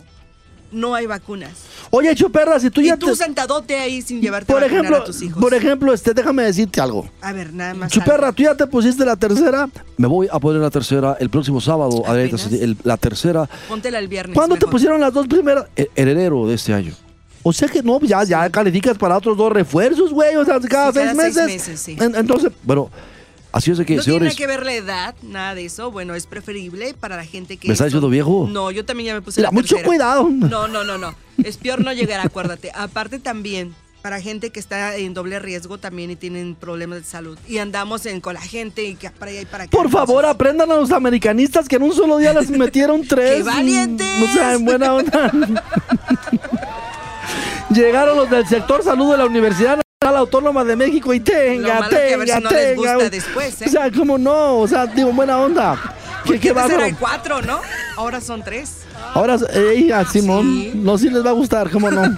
No 0.74 0.96
hay 0.96 1.06
vacunas. 1.06 1.52
Oye, 1.92 2.14
Chuperra, 2.16 2.60
si 2.60 2.70
tú 2.70 2.82
y 2.82 2.88
ya 2.88 2.98
tú 2.98 3.06
te- 3.08 3.16
sentadote 3.16 3.76
ahí 3.78 4.02
sin 4.02 4.20
llevarte 4.22 4.52
Por 4.52 4.64
a 4.64 4.66
ejemplo, 4.66 4.98
a 4.98 5.04
tus 5.04 5.22
hijos. 5.22 5.42
por 5.42 5.54
ejemplo, 5.54 5.94
este, 5.94 6.14
déjame 6.14 6.44
decirte 6.44 6.82
algo. 6.82 7.08
a 7.22 7.32
ver, 7.32 7.54
nada 7.54 7.74
más. 7.76 7.92
Chuperra, 7.92 8.28
algo. 8.28 8.36
tú 8.36 8.44
ya 8.44 8.56
te 8.56 8.66
pusiste 8.68 9.06
la 9.06 9.16
tercera. 9.16 9.70
Me 9.98 10.08
voy 10.08 10.28
a 10.32 10.40
poner 10.40 10.62
la 10.62 10.70
tercera 10.72 11.16
el 11.20 11.30
próximo 11.30 11.62
sábado. 11.62 12.04
El- 12.14 12.78
la 12.84 12.98
tercera. 12.98 13.48
Póntela 13.70 14.00
el 14.00 14.08
viernes. 14.08 14.36
¿Cuándo 14.36 14.56
te 14.56 14.66
pusieron 14.68 15.00
las 15.00 15.14
dos 15.14 15.28
primeras? 15.28 15.66
E- 15.76 15.90
En 15.96 16.08
enero 16.08 16.48
de 16.48 16.56
este 16.56 16.74
año. 16.74 16.94
O 17.46 17.52
sea 17.52 17.68
que 17.68 17.84
no, 17.84 18.00
ya, 18.00 18.24
ya 18.24 18.50
calificas 18.50 18.98
para 18.98 19.18
otros 19.18 19.38
dos 19.38 19.52
refuerzos, 19.52 20.12
güey. 20.14 20.36
O 20.38 20.46
sea, 20.46 20.60
cada, 20.62 20.92
Sí, 20.94 21.00
seis 21.00 21.12
cada 21.12 21.22
seis 21.24 21.36
meses. 21.36 21.46
meses, 21.46 21.80
sí. 21.80 21.98
En- 22.00 22.16
entonces, 22.16 22.52
bueno, 22.64 22.90
así 23.54 23.72
es 23.72 23.78
de 23.78 23.86
que, 23.86 23.96
No 23.96 24.04
tiene 24.04 24.20
nada 24.26 24.36
que 24.36 24.48
ver 24.48 24.66
la 24.66 24.74
edad, 24.74 25.16
nada 25.22 25.56
de 25.56 25.66
eso. 25.66 25.90
Bueno, 25.92 26.16
es 26.16 26.28
preferible 26.28 26.94
para 26.94 27.16
la 27.16 27.26
gente 27.26 27.56
que. 27.58 27.68
¿Me 27.70 27.74
estás 27.74 27.88
diciendo 27.88 28.10
viejo? 28.10 28.50
No, 28.52 28.70
yo 28.72 28.84
también 28.84 29.08
ya 29.08 29.14
me 29.14 29.22
puse 29.22 29.42
la 29.42 29.52
mucho 29.52 29.76
tercera. 29.76 29.88
cuidado. 29.88 30.30
No, 30.30 30.68
no, 30.68 30.84
no, 30.84 30.98
no. 30.98 31.16
Es 31.44 31.58
peor 31.58 31.82
no 31.82 31.94
llegar, 31.94 32.20
acuérdate. 32.26 32.72
Aparte 32.76 33.20
también, 33.20 33.74
para 34.02 34.20
gente 34.20 34.50
que 34.50 34.60
está 34.60 34.98
en 34.98 35.14
doble 35.14 35.40
riesgo 35.40 35.78
también 35.78 36.12
y 36.12 36.16
tienen 36.18 36.56
problemas 36.56 37.00
de 37.00 37.06
salud. 37.06 37.38
Y 37.48 37.60
andamos 37.60 38.06
en, 38.06 38.20
con 38.20 38.34
la 38.34 38.42
gente 38.42 38.84
y 38.84 38.96
que 38.96 39.10
para 39.10 39.32
allá 39.32 39.42
y 39.42 39.46
para 39.46 39.64
acá. 39.64 39.72
Por 39.72 39.90
favor, 39.90 40.26
aprendan 40.26 40.70
a 40.72 40.76
los 40.76 40.92
americanistas 40.92 41.68
que 41.70 41.78
en 41.78 41.84
un 41.84 41.94
solo 41.94 42.18
día 42.18 42.34
les 42.34 42.50
metieron 42.58 43.08
tres. 43.08 43.38
¡Qué 43.38 43.44
valientes! 43.44 44.08
O 44.22 44.28
sea, 44.34 44.54
en 44.54 44.66
buena 44.66 44.94
onda. 44.94 45.32
Llegaron 47.74 48.18
los 48.18 48.30
del 48.30 48.46
sector 48.48 48.84
salud 48.84 49.12
de 49.12 49.18
la 49.18 49.26
Universidad 49.26 49.80
Nacional 50.04 50.18
Autónoma 50.22 50.64
de 50.64 50.76
México 50.76 51.14
y 51.14 51.20
tenga, 51.20 51.68
Lo 51.68 51.74
malo 51.82 51.90
que 51.90 51.96
a 52.14 52.18
ver 52.18 52.28
tenga, 52.28 52.38
si 52.38 52.44
no 52.44 52.50
les 52.50 52.60
tenga. 52.60 52.76
gusta 52.76 52.96
güey. 52.96 53.10
después, 53.10 53.62
¿eh? 53.62 53.66
O 53.68 53.70
sea, 53.72 53.92
¿cómo 53.92 54.18
no? 54.18 54.58
O 54.60 54.68
sea, 54.68 54.86
digo, 54.88 55.12
buena 55.14 55.38
onda. 55.40 55.80
¿Qué, 56.26 56.40
qué 56.40 56.54
bárbaro. 56.54 56.82
eran 56.86 56.96
cuatro, 56.96 57.42
¿no? 57.42 57.60
Ahora 57.98 58.22
son 58.22 58.42
tres. 58.44 58.78
Ahora, 59.14 59.38
ey, 59.54 59.92
a 59.92 60.06
Simón, 60.06 60.46
Sí. 60.46 60.72
no, 60.76 60.98
sí 60.98 61.10
les 61.10 61.26
va 61.26 61.30
a 61.32 61.34
gustar, 61.34 61.70
¿cómo 61.70 61.92
no? 61.92 62.02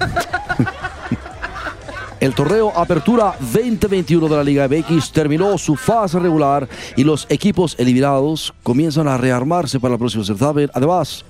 El 2.19 2.34
torneo 2.34 2.71
Apertura 2.76 3.36
2021 3.39 4.28
de 4.30 4.36
la 4.36 4.43
Liga 4.43 4.67
MX 4.67 5.12
terminó 5.12 5.58
su 5.58 5.76
fase 5.76 6.17
regular 6.17 6.67
y 6.95 7.04
los 7.04 7.28
equipos 7.30 7.76
eliminados 7.78 8.54
comienzan 8.63 9.08
a 9.08 9.17
rearmarse 9.17 9.80
para 9.80 9.93
el 9.95 10.00
próximo 10.00 10.24
certamen. 10.24 10.71
Además, 10.74 11.26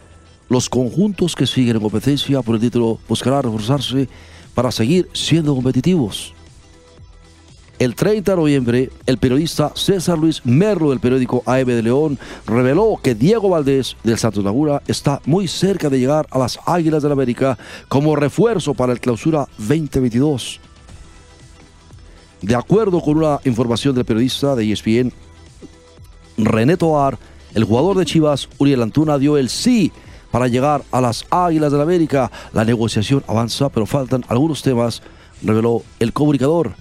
los 0.48 0.70
conjuntos 0.70 1.36
que 1.36 1.48
siguen 1.48 1.78
en 1.78 1.82
competencia 1.82 2.42
por 2.44 2.56
el 2.56 2.62
título 2.62 3.00
buscarán 3.10 3.44
reforzarse 3.44 4.08
para 4.54 4.72
seguir 4.72 5.10
siendo 5.12 5.56
competitivos. 5.56 6.35
El 7.78 7.94
30 7.94 8.32
de 8.32 8.38
noviembre, 8.38 8.90
el 9.06 9.18
periodista 9.18 9.74
César 9.76 10.18
Luis 10.18 10.46
Merlo 10.46 10.92
del 10.92 11.02
periódico 11.02 11.44
AM 11.46 11.66
de 11.66 11.84
León 11.84 12.18
reveló 12.48 12.98
que 13.04 13.16
Diego 13.16 13.50
Valdés 13.50 13.98
del 14.04 14.18
Santos 14.18 14.46
Laguna 14.46 14.82
está 14.88 15.22
muy 15.26 15.50
cerca 15.50 15.90
de 15.90 16.00
llegar 16.00 16.26
a 16.32 16.40
las 16.40 16.58
Águilas 16.66 17.04
del 17.04 17.10
la 17.10 17.14
América 17.14 17.58
como 17.90 18.16
refuerzo 18.16 18.74
para 18.74 18.94
el 18.94 19.02
clausura 19.02 19.50
2022. 19.58 20.62
De 22.42 22.56
acuerdo 22.56 23.02
con 23.02 23.18
una 23.18 23.42
información 23.44 23.94
del 23.94 24.06
periodista 24.06 24.56
de 24.56 24.72
ESPN, 24.72 25.12
René 26.38 26.78
Toar, 26.78 27.18
el 27.56 27.66
jugador 27.66 27.98
de 27.98 28.06
Chivas, 28.06 28.48
Uriel 28.58 28.84
Antuna, 28.84 29.18
dio 29.18 29.36
el 29.36 29.50
sí 29.50 29.92
para 30.32 30.48
llegar 30.48 30.84
a 30.92 31.02
las 31.02 31.26
Águilas 31.30 31.72
del 31.72 31.80
la 31.80 31.84
América. 31.84 32.32
La 32.54 32.64
negociación 32.64 33.22
avanza, 33.28 33.68
pero 33.68 33.86
faltan 33.86 34.24
algunos 34.30 34.62
temas, 34.62 35.02
reveló 35.42 35.84
el 36.00 36.14
comunicador. 36.14 36.74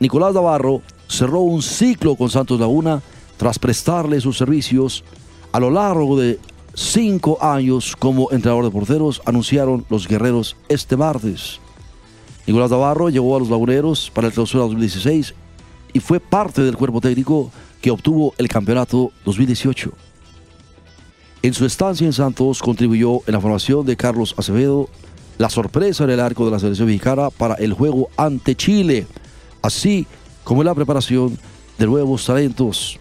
Nicolás 0.00 0.34
Navarro 0.34 0.82
cerró 1.08 1.40
un 1.40 1.62
ciclo 1.62 2.14
con 2.14 2.30
Santos 2.30 2.60
Laguna 2.60 3.02
tras 3.36 3.58
prestarle 3.58 4.20
sus 4.20 4.38
servicios 4.38 5.04
a 5.52 5.60
lo 5.60 5.70
largo 5.70 6.18
de 6.18 6.38
cinco 6.74 7.38
años 7.40 7.96
como 7.96 8.30
entrenador 8.30 8.64
de 8.64 8.70
porteros, 8.70 9.20
anunciaron 9.24 9.84
los 9.88 10.06
guerreros 10.06 10.56
este 10.68 10.96
martes. 10.96 11.60
Nicolás 12.46 12.70
Navarro 12.70 13.08
llegó 13.08 13.36
a 13.36 13.40
los 13.40 13.50
laguneros 13.50 14.10
para 14.14 14.28
el 14.28 14.32
clausura 14.32 14.64
2016 14.64 15.34
y 15.92 16.00
fue 16.00 16.20
parte 16.20 16.62
del 16.62 16.76
cuerpo 16.76 17.00
técnico 17.00 17.50
que 17.80 17.90
obtuvo 17.90 18.34
el 18.38 18.48
campeonato 18.48 19.12
2018. 19.24 19.92
En 21.42 21.54
su 21.54 21.64
estancia 21.64 22.06
en 22.06 22.12
Santos 22.12 22.60
contribuyó 22.60 23.20
en 23.26 23.34
la 23.34 23.40
formación 23.40 23.86
de 23.86 23.96
Carlos 23.96 24.34
Acevedo, 24.36 24.88
la 25.38 25.50
sorpresa 25.50 26.04
en 26.04 26.10
el 26.10 26.20
arco 26.20 26.44
de 26.44 26.50
la 26.52 26.58
selección 26.58 26.88
mexicana 26.88 27.30
para 27.30 27.54
el 27.54 27.72
juego 27.72 28.08
ante 28.16 28.54
Chile 28.54 29.06
así 29.62 30.06
como 30.44 30.64
la 30.64 30.74
preparación 30.74 31.38
de 31.78 31.86
nuevos 31.86 32.24
talentos. 32.24 32.98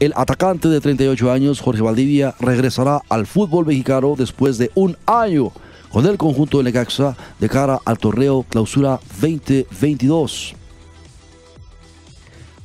El 0.00 0.12
atacante 0.16 0.68
de 0.68 0.80
38 0.80 1.30
años, 1.30 1.60
Jorge 1.60 1.82
Valdivia, 1.82 2.34
regresará 2.40 3.00
al 3.08 3.26
fútbol 3.26 3.66
mexicano 3.66 4.14
después 4.18 4.58
de 4.58 4.70
un 4.74 4.96
año 5.06 5.52
con 5.90 6.06
el 6.06 6.18
conjunto 6.18 6.58
de 6.58 6.64
Necaxa 6.64 7.16
de 7.38 7.48
cara 7.48 7.78
al 7.84 7.98
torneo 7.98 8.44
Clausura 8.48 8.98
2022. 9.20 10.54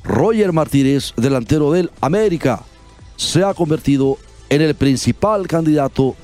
Roger 0.02 0.52
Martínez, 0.52 1.12
delantero 1.16 1.70
del 1.70 1.90
América, 2.00 2.62
se 3.16 3.44
ha 3.44 3.54
convertido 3.54 4.18
en 4.48 4.62
el 4.62 4.74
principal 4.74 5.46
candidato 5.46 6.16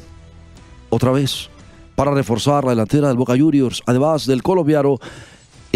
otra 0.90 1.12
vez 1.12 1.48
para 1.94 2.10
reforzar 2.10 2.64
la 2.64 2.70
delantera 2.70 3.08
del 3.08 3.16
Boca 3.16 3.36
Juniors, 3.38 3.82
además 3.86 4.26
del 4.26 4.42
colombiano 4.42 4.98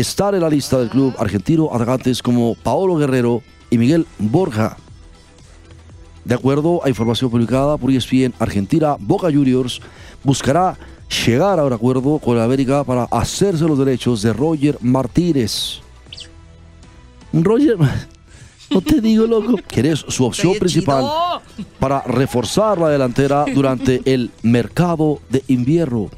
estar 0.01 0.35
en 0.35 0.41
la 0.41 0.49
lista 0.49 0.79
del 0.79 0.89
club 0.89 1.15
argentino 1.19 1.71
atacantes 1.73 2.23
como 2.23 2.55
Paolo 2.55 2.97
Guerrero 2.97 3.43
y 3.71 3.79
Miguel 3.79 4.07
Borja. 4.19 4.77
De 6.25 6.35
acuerdo 6.35 6.85
a 6.85 6.89
información 6.89 7.31
publicada 7.31 7.77
por 7.77 7.91
ESPN 7.91 8.35
Argentina, 8.39 8.97
Boca 8.99 9.29
Juniors 9.33 9.81
buscará 10.23 10.77
llegar 11.27 11.59
a 11.59 11.65
un 11.65 11.73
acuerdo 11.73 12.19
con 12.19 12.37
la 12.37 12.45
América 12.45 12.85
para 12.85 13.05
hacerse 13.05 13.65
los 13.65 13.79
derechos 13.79 14.23
de 14.23 14.33
Roger 14.33 14.79
Martínez. 14.81 15.81
Roger, 17.33 17.77
no 18.71 18.81
te 18.81 19.01
digo 19.01 19.27
loco, 19.27 19.57
que 19.67 19.93
es 19.93 20.01
su 20.09 20.25
opción 20.25 20.55
principal 20.59 21.05
para 21.79 22.03
reforzar 22.03 22.79
la 22.79 22.89
delantera 22.89 23.45
durante 23.53 24.01
el 24.05 24.31
mercado 24.43 25.21
de 25.29 25.43
invierno. 25.49 26.11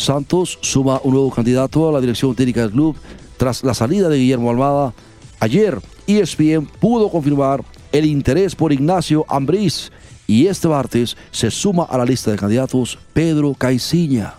Santos 0.00 0.58
suma 0.62 0.98
un 1.04 1.12
nuevo 1.12 1.30
candidato 1.30 1.86
a 1.86 1.92
la 1.92 2.00
dirección 2.00 2.34
técnica 2.34 2.62
del 2.62 2.70
club 2.70 2.96
tras 3.36 3.62
la 3.62 3.74
salida 3.74 4.08
de 4.08 4.16
Guillermo 4.16 4.48
Almada. 4.48 4.94
Ayer, 5.40 5.78
ESPN 6.06 6.64
pudo 6.80 7.10
confirmar 7.10 7.62
el 7.92 8.06
interés 8.06 8.54
por 8.56 8.72
Ignacio 8.72 9.26
Ambriz 9.28 9.92
y 10.26 10.46
este 10.46 10.68
martes 10.68 11.18
se 11.30 11.50
suma 11.50 11.84
a 11.84 11.98
la 11.98 12.06
lista 12.06 12.30
de 12.30 12.38
candidatos 12.38 12.98
Pedro 13.12 13.52
Caiciña. 13.52 14.36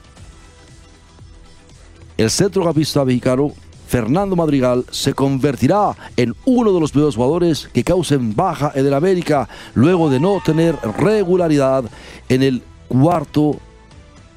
El 2.18 2.32
centrocampista 2.32 3.06
mexicano 3.06 3.52
Fernando 3.88 4.36
Madrigal 4.36 4.84
se 4.90 5.14
convertirá 5.14 5.96
en 6.18 6.34
uno 6.46 6.74
de 6.74 6.80
los 6.80 6.92
primeros 6.92 7.16
jugadores 7.16 7.70
que 7.72 7.84
causen 7.84 8.36
baja 8.36 8.72
en 8.74 8.88
el 8.88 8.96
América 8.96 9.48
luego 9.76 10.10
de 10.10 10.20
no 10.20 10.42
tener 10.44 10.76
regularidad 10.98 11.84
en 12.30 12.42
el 12.42 12.64
cuarto 12.88 13.60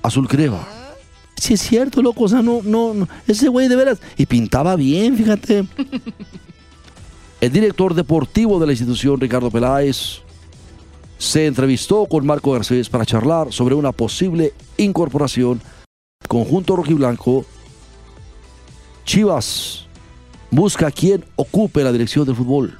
azul 0.03 0.29
crema. 0.29 0.74
Si 1.37 1.55
es 1.55 1.61
cierto, 1.61 2.01
loco, 2.01 2.25
o 2.25 2.29
sea, 2.29 2.43
no, 2.43 2.61
no, 2.63 3.09
ese 3.27 3.49
güey 3.49 3.69
de 3.69 3.77
veras. 3.77 3.99
Y 4.17 4.27
pintaba 4.27 4.77
bien, 4.77 5.17
fíjate. 5.17 5.67
El 7.41 7.53
director 7.53 7.95
deportivo 7.95 8.59
de 8.59 8.67
la 8.67 8.73
institución, 8.73 9.21
Ricardo 9.21 9.51
Peláez, 9.51 10.23
se 11.19 11.47
entrevistó 11.47 12.07
con 12.07 12.25
Marco 12.25 12.53
Garcés 12.53 12.89
para 12.89 13.05
charlar 13.05 13.53
sobre 13.53 13.75
una 13.75 13.93
posible 13.93 14.53
incorporación 14.77 15.61
conjunto 16.27 16.77
rojiblanco. 16.77 17.45
Chivas 19.05 19.87
busca 20.51 20.87
a 20.87 20.91
quien 20.91 21.25
ocupe 21.37 21.85
la 21.85 21.93
dirección 21.93 22.25
del 22.25 22.37
fútbol. 22.37 22.79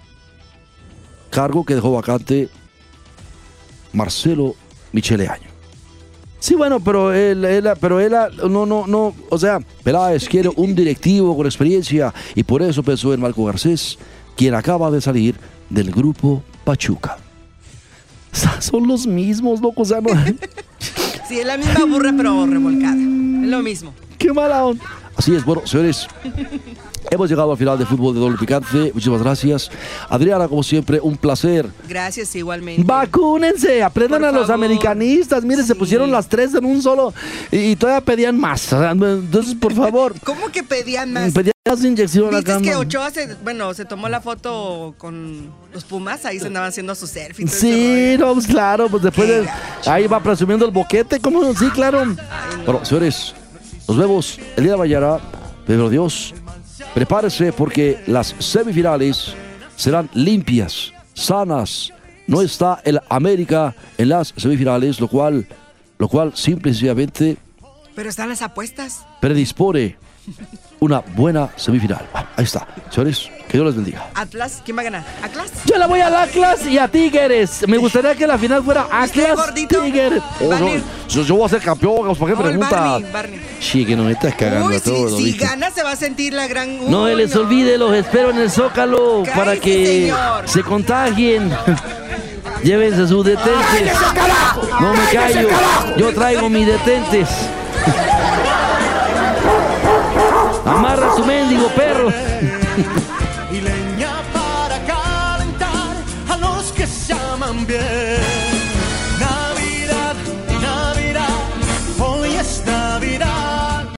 Cargo 1.31 1.65
que 1.65 1.75
dejó 1.75 1.93
vacante 1.93 2.49
Marcelo 3.93 4.55
Michele 4.93 5.29
Año. 5.29 5.54
Sí, 6.45 6.55
bueno, 6.57 6.79
pero 6.79 7.11
él, 7.11 7.71
pero 7.81 8.01
él, 8.01 8.13
no, 8.51 8.67
no, 8.67 8.87
no, 8.87 9.15
o 9.31 9.39
sea, 9.39 9.61
Peláez 9.83 10.29
quiere 10.29 10.51
un 10.55 10.75
directivo 10.75 11.35
con 11.35 11.47
experiencia 11.47 12.13
y 12.35 12.43
por 12.43 12.61
eso 12.61 12.83
pensó 12.83 13.15
en 13.15 13.23
Marco 13.23 13.47
Garcés, 13.47 13.97
quien 14.37 14.53
acaba 14.53 14.91
de 14.91 15.01
salir 15.01 15.37
del 15.71 15.91
grupo 15.91 16.43
Pachuca. 16.63 17.17
son 18.61 18.87
los 18.87 19.07
mismos, 19.07 19.63
loco, 19.63 19.81
o 19.81 19.85
sea, 19.87 20.03
no. 20.03 20.11
sí, 21.29 21.39
es 21.39 21.47
la 21.47 21.57
misma 21.57 21.87
burra, 21.87 22.13
pero 22.15 22.45
revolcada. 22.45 22.93
Es 22.93 23.49
lo 23.49 23.63
mismo. 23.63 23.95
Qué 24.19 24.31
mala 24.31 24.67
onda. 24.67 24.85
Así 25.17 25.35
es, 25.35 25.47
bueno, 25.47 25.67
señores, 25.67 26.07
hemos 27.15 27.29
llegado 27.29 27.51
al 27.53 27.59
final 27.59 27.79
de 27.79 27.87
Fútbol 27.87 28.15
de 28.15 28.21
Doble 28.21 28.37
Picante. 28.39 28.91
Muchísimas 28.93 29.23
gracias. 29.23 29.71
Adriana, 30.09 30.49
como 30.49 30.63
siempre, 30.63 31.01
un 31.01 31.17
placer. 31.17 31.69
Gracias, 31.89 32.35
igualmente. 32.37 32.83
Vacúnense, 32.85 33.83
aprendan 33.83 34.25
a 34.25 34.33
los 34.33 34.51
americanistas. 34.51 35.45
Miren, 35.45 35.67
se 35.67 35.75
pusieron 35.75 36.11
las 36.11 36.29
tres 36.29 36.55
en 36.55 36.65
un 36.65 36.83
solo 36.83 37.15
y, 37.51 37.77
todavía 37.77 38.05
pedían 38.05 38.39
más. 38.39 38.73
Entonces, 38.73 39.55
por 39.55 39.73
favor. 39.75 40.15
¿Cómo 40.25 40.49
que 40.51 40.63
pedían 40.63 41.13
más? 41.13 41.33
Pedían 41.33 41.55
más 41.69 41.85
inyecciones. 41.85 42.45
¿Viste 42.45 42.63
que 42.63 42.77
Ochoa 42.77 43.11
se, 43.11 43.35
bueno, 43.43 43.73
se 43.75 43.85
tomó 43.85 44.09
la 44.09 44.21
foto 44.21 44.95
con 44.99 45.51
los 45.73 45.85
Pumas? 45.85 46.25
Ahí 46.25 46.39
se 46.39 46.47
andaban 46.47 46.69
haciendo 46.69 46.95
sus 46.95 47.11
selfies. 47.11 47.51
Sí, 47.51 48.17
no, 48.19 48.35
pues 48.35 48.47
claro, 48.47 48.89
pues 48.89 49.03
después 49.03 49.29
de, 49.29 49.49
ahí 49.87 50.07
va 50.07 50.21
presumiendo 50.21 50.67
el 50.67 50.71
boquete. 50.71 51.21
¿Cómo? 51.21 51.55
Sí, 51.55 51.71
claro. 51.71 52.05
Bueno, 52.65 52.85
señores. 52.85 53.35
Nos 53.87 53.99
vemos 53.99 54.39
el 54.57 54.65
día 54.65 54.73
de 54.73 54.79
mañana. 54.79 55.19
Pero 55.67 55.89
Dios, 55.89 56.35
prepárese 56.95 57.53
porque 57.53 57.99
las 58.07 58.35
semifinales 58.39 59.35
serán 59.77 60.09
limpias, 60.15 60.93
sanas. 61.13 61.93
No 62.27 62.41
está 62.41 62.81
el 62.85 63.01
América 63.11 63.75
en 63.99 64.09
las 64.09 64.33
semifinales, 64.37 65.01
lo 65.01 65.09
cual, 65.09 65.47
lo 65.99 66.09
cual 66.09 66.33
simple 66.35 66.71
y 66.71 66.75
sencillamente. 66.75 67.37
Pero 67.95 68.09
están 68.09 68.29
las 68.29 68.41
apuestas. 68.41 69.05
Predispone 69.21 69.97
una 70.81 71.01
buena 71.01 71.51
semifinal. 71.57 72.09
Ah, 72.15 72.31
ahí 72.37 72.45
está. 72.45 72.67
Señores, 72.91 73.29
que 73.55 73.59
Dios 73.59 73.67
les 73.67 73.77
bendiga. 73.77 74.11
Atlas, 74.17 74.63
¿quién 74.65 74.77
va 74.77 74.81
a 74.81 74.85
ganar? 74.85 75.05
¿Atlas? 75.23 75.53
Yo 75.65 75.79
la 75.79 75.87
voy 75.87 76.01
al 76.01 76.13
Atlas 76.13 76.67
y 76.67 76.77
a 76.77 76.89
Tigres. 76.89 77.65
Me 77.69 77.77
gustaría 77.77 78.17
que 78.17 78.27
la 78.27 78.37
final 78.37 78.65
fuera 78.65 78.89
Atlas 78.91 79.55
Tigres. 79.55 80.21
Oh, 80.41 80.53
yo, 81.09 81.37
voy 81.37 81.47
a 81.47 81.49
ser 81.49 81.63
campeón, 81.63 82.17
¿por 82.17 82.29
qué 82.29 82.35
pregunta? 82.35 82.69
Barney, 82.69 83.13
Barney. 83.13 83.41
Sí, 83.61 83.87
que 83.87 83.95
no 83.95 84.03
me 84.03 84.11
estás 84.11 84.35
cagando 84.35 84.71
Uy, 84.71 84.75
a 84.75 84.81
todo. 84.81 85.17
Si, 85.17 85.31
si 85.31 85.39
gana 85.39 85.71
se 85.71 85.85
va 85.85 85.93
a 85.93 85.97
sentir 85.97 86.33
la 86.33 86.49
gran... 86.49 86.91
no 86.91 87.07
les 87.07 87.37
olvide, 87.37 87.79
los 87.79 87.95
espero 87.95 88.31
en 88.31 88.39
el 88.39 88.51
Zócalo 88.51 89.23
para 89.37 89.57
que 89.57 90.13
se 90.47 90.65
contagien. 90.65 91.57
Llévense 92.65 93.07
sus 93.07 93.25
detentes. 93.25 93.97
No 94.81 94.95
me 94.95 95.09
callo. 95.13 95.49
Yo 95.97 96.13
traigo 96.13 96.51
mis 96.51 96.67
detentes. 96.67 97.29
Amarra 100.67 101.15
su 101.15 101.25
mendigo 101.25 101.69
perro. 101.69 102.13